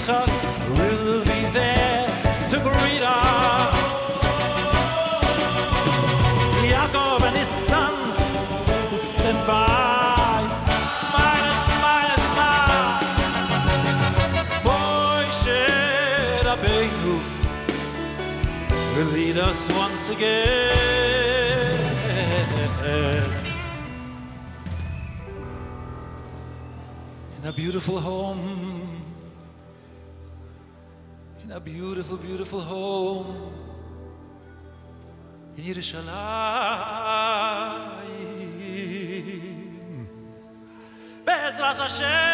Yitzchak 0.02 0.28
will 0.78 1.22
be 1.24 1.40
there 1.52 2.06
to 2.50 2.58
greet 2.58 3.02
us. 3.02 4.22
Yaakov 6.70 7.22
and 7.22 7.36
his 7.36 7.48
sons 7.48 8.16
will 8.90 8.98
stand 8.98 9.46
by, 9.46 10.42
smile, 11.00 11.54
smile, 11.68 12.18
smile. 12.30 13.00
Moshe 14.66 15.62
Rabbeinu 16.46 17.16
will 18.96 19.10
lead 19.12 19.38
us 19.38 19.68
once 19.76 20.08
again. 20.10 20.80
In 27.38 27.48
a 27.48 27.52
beautiful 27.52 27.98
home, 28.00 28.51
beautiful, 31.82 32.16
beautiful 32.16 32.60
home 32.60 33.52
in 35.56 35.64
Yerushalayim. 35.64 36.12
Bezras 41.26 41.80
Hashem. 41.80 42.31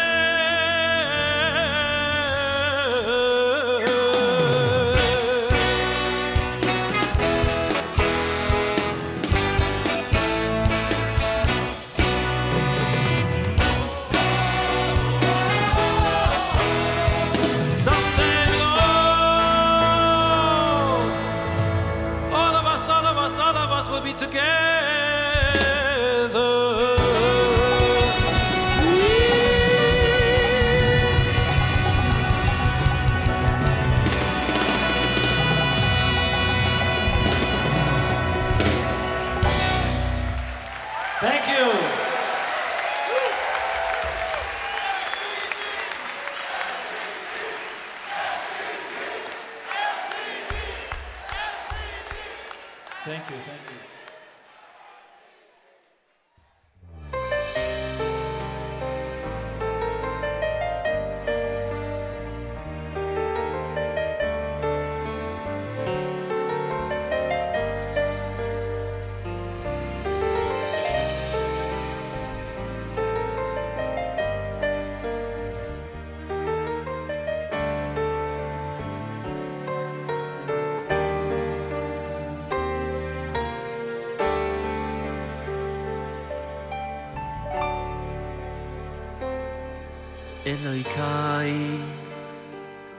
אלוי 90.63 90.83
קאי 90.83 91.77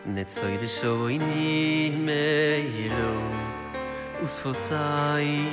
נצוי 0.07 0.57
דשוי 0.57 1.19
ני 1.19 1.93
מיילו 1.97 3.21
וספוסאי 4.25 5.49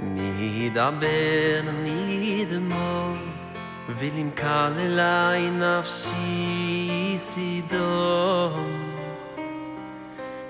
נידה 0.00 0.90
בן 0.90 1.66
נידה 1.82 2.58
מו 2.58 3.12
ולים 3.96 4.30
קל 4.30 4.72
אליי 4.78 5.50
נפשי 5.50 7.14
סידום 7.16 8.92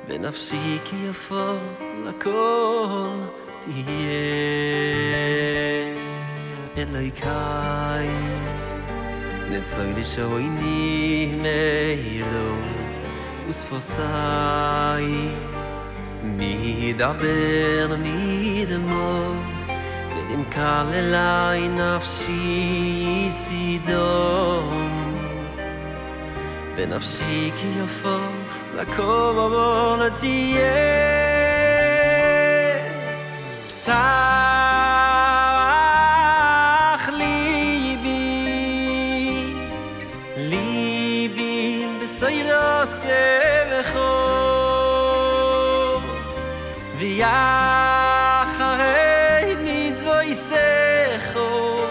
ונפשי 0.09 0.79
כי 0.85 0.97
יפו 1.11 1.53
לכל 2.05 3.09
תהיה 3.61 3.74
אלוי 6.77 7.11
קאי 7.11 8.07
אלוי 8.16 8.51
קאי 8.51 8.55
net 9.57 9.66
so 9.66 9.82
ide 9.90 10.04
so 10.04 10.36
in 10.36 10.54
me 11.42 11.96
hilo 12.04 12.48
us 13.50 13.61
fosai 13.68 15.09
mi 16.38 16.92
da 17.00 17.11
ben 17.20 17.90
mi 18.04 18.66
de 18.70 18.78
mo 18.88 19.12
im 20.34 20.42
kale 20.57 21.00
line 21.16 21.80
of 21.94 22.04
si 22.16 23.30
si 23.42 23.64
do 23.88 24.11
wenn 26.74 26.92
auf 26.98 27.04
si 27.14 27.38
ki 27.59 27.70
auf 27.86 28.00
la 28.76 28.84
koma 28.96 29.46
bona 29.54 30.09
ti 30.20 30.36
e 30.59 30.76
psai. 33.68 34.55
ויחרי 47.15 47.26
מצווי 49.63 50.36
סכו 50.36 51.86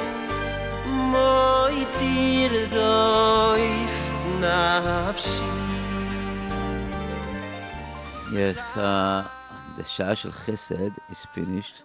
מוי 0.86 1.84
תיר 1.98 2.52
דויף 2.70 4.08
נפשי 4.40 5.60
Yes, 8.32 8.76
uh, 8.76 9.24
the 9.76 9.82
Shah 9.82 10.14
Shel 10.14 10.30
Chesed 10.30 10.94
is 11.10 11.26
finished. 11.34 11.82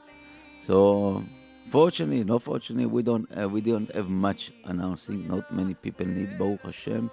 So, 0.68 1.24
fortunately, 1.72 2.24
not 2.24 2.43
fortunately, 2.43 2.86
we 2.86 3.02
don't 3.02 3.28
uh, 3.36 3.50
we 3.50 3.62
don't 3.62 3.91
have 3.96 4.10
much 4.10 4.52
announcing. 4.66 5.28
Not 5.28 5.52
many 5.52 5.74
people 5.74 6.06
need 6.06 6.38
Baruch 6.38 6.62
Hashem, 6.62 7.10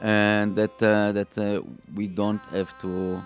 and 0.00 0.56
that 0.56 0.82
uh, 0.82 1.12
that 1.12 1.36
uh, 1.36 1.60
we 1.94 2.06
don't 2.06 2.40
have 2.46 2.72
to 2.78 3.20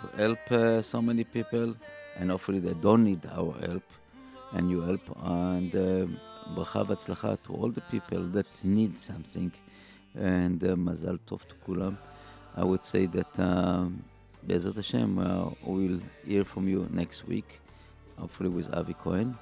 to 0.00 0.16
help 0.16 0.52
uh, 0.52 0.82
so 0.82 1.00
many 1.02 1.24
people, 1.24 1.74
and 2.16 2.30
hopefully 2.30 2.60
they 2.60 2.74
don't 2.74 3.04
need 3.04 3.26
our 3.32 3.54
help, 3.66 3.84
and 4.52 4.70
you 4.70 4.80
help. 4.82 5.02
And 5.24 5.74
uh, 5.74 6.06
bracha 6.54 6.86
v'atzlacha 6.86 7.42
to 7.44 7.52
all 7.54 7.70
the 7.70 7.82
people 7.82 8.22
that 8.36 8.46
need 8.64 8.98
something, 8.98 9.52
and 10.14 10.62
uh, 10.64 10.68
mazal 10.76 11.18
tov 11.26 11.40
to 11.48 11.54
kulam. 11.66 11.96
I 12.56 12.64
would 12.64 12.84
say 12.84 13.06
that. 13.06 13.38
Um, 13.38 14.04
Bezat 14.46 14.76
Hashem, 14.76 15.18
uh, 15.18 15.50
we'll 15.62 16.00
hear 16.26 16.44
from 16.46 16.66
you 16.66 16.88
next 16.90 17.28
week, 17.28 17.60
hopefully 18.18 18.48
with 18.48 18.72
Avi 18.72 18.94
Cohen. 18.94 19.36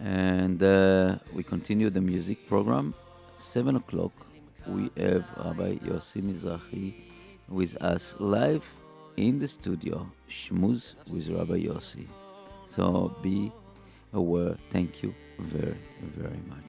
And 0.00 0.62
uh, 0.62 1.18
we 1.34 1.42
continue 1.42 1.90
the 1.90 2.00
music 2.00 2.46
program. 2.46 2.94
Seven 3.38 3.74
o'clock, 3.74 4.12
we 4.68 4.88
have 4.96 5.24
Rabbi 5.44 5.78
Yossi 5.78 6.22
Mizrahi 6.22 6.94
with 7.48 7.74
us 7.82 8.14
live 8.20 8.64
in 9.16 9.38
the 9.38 9.48
studio, 9.48 10.10
Shmuz 10.28 10.94
with 11.06 11.28
Rabbi 11.28 11.60
Yossi. 11.60 12.06
So 12.66 13.14
be 13.22 13.52
aware. 14.12 14.56
Thank 14.70 15.02
you 15.02 15.14
very, 15.38 15.76
very 16.16 16.40
much. 16.48 16.58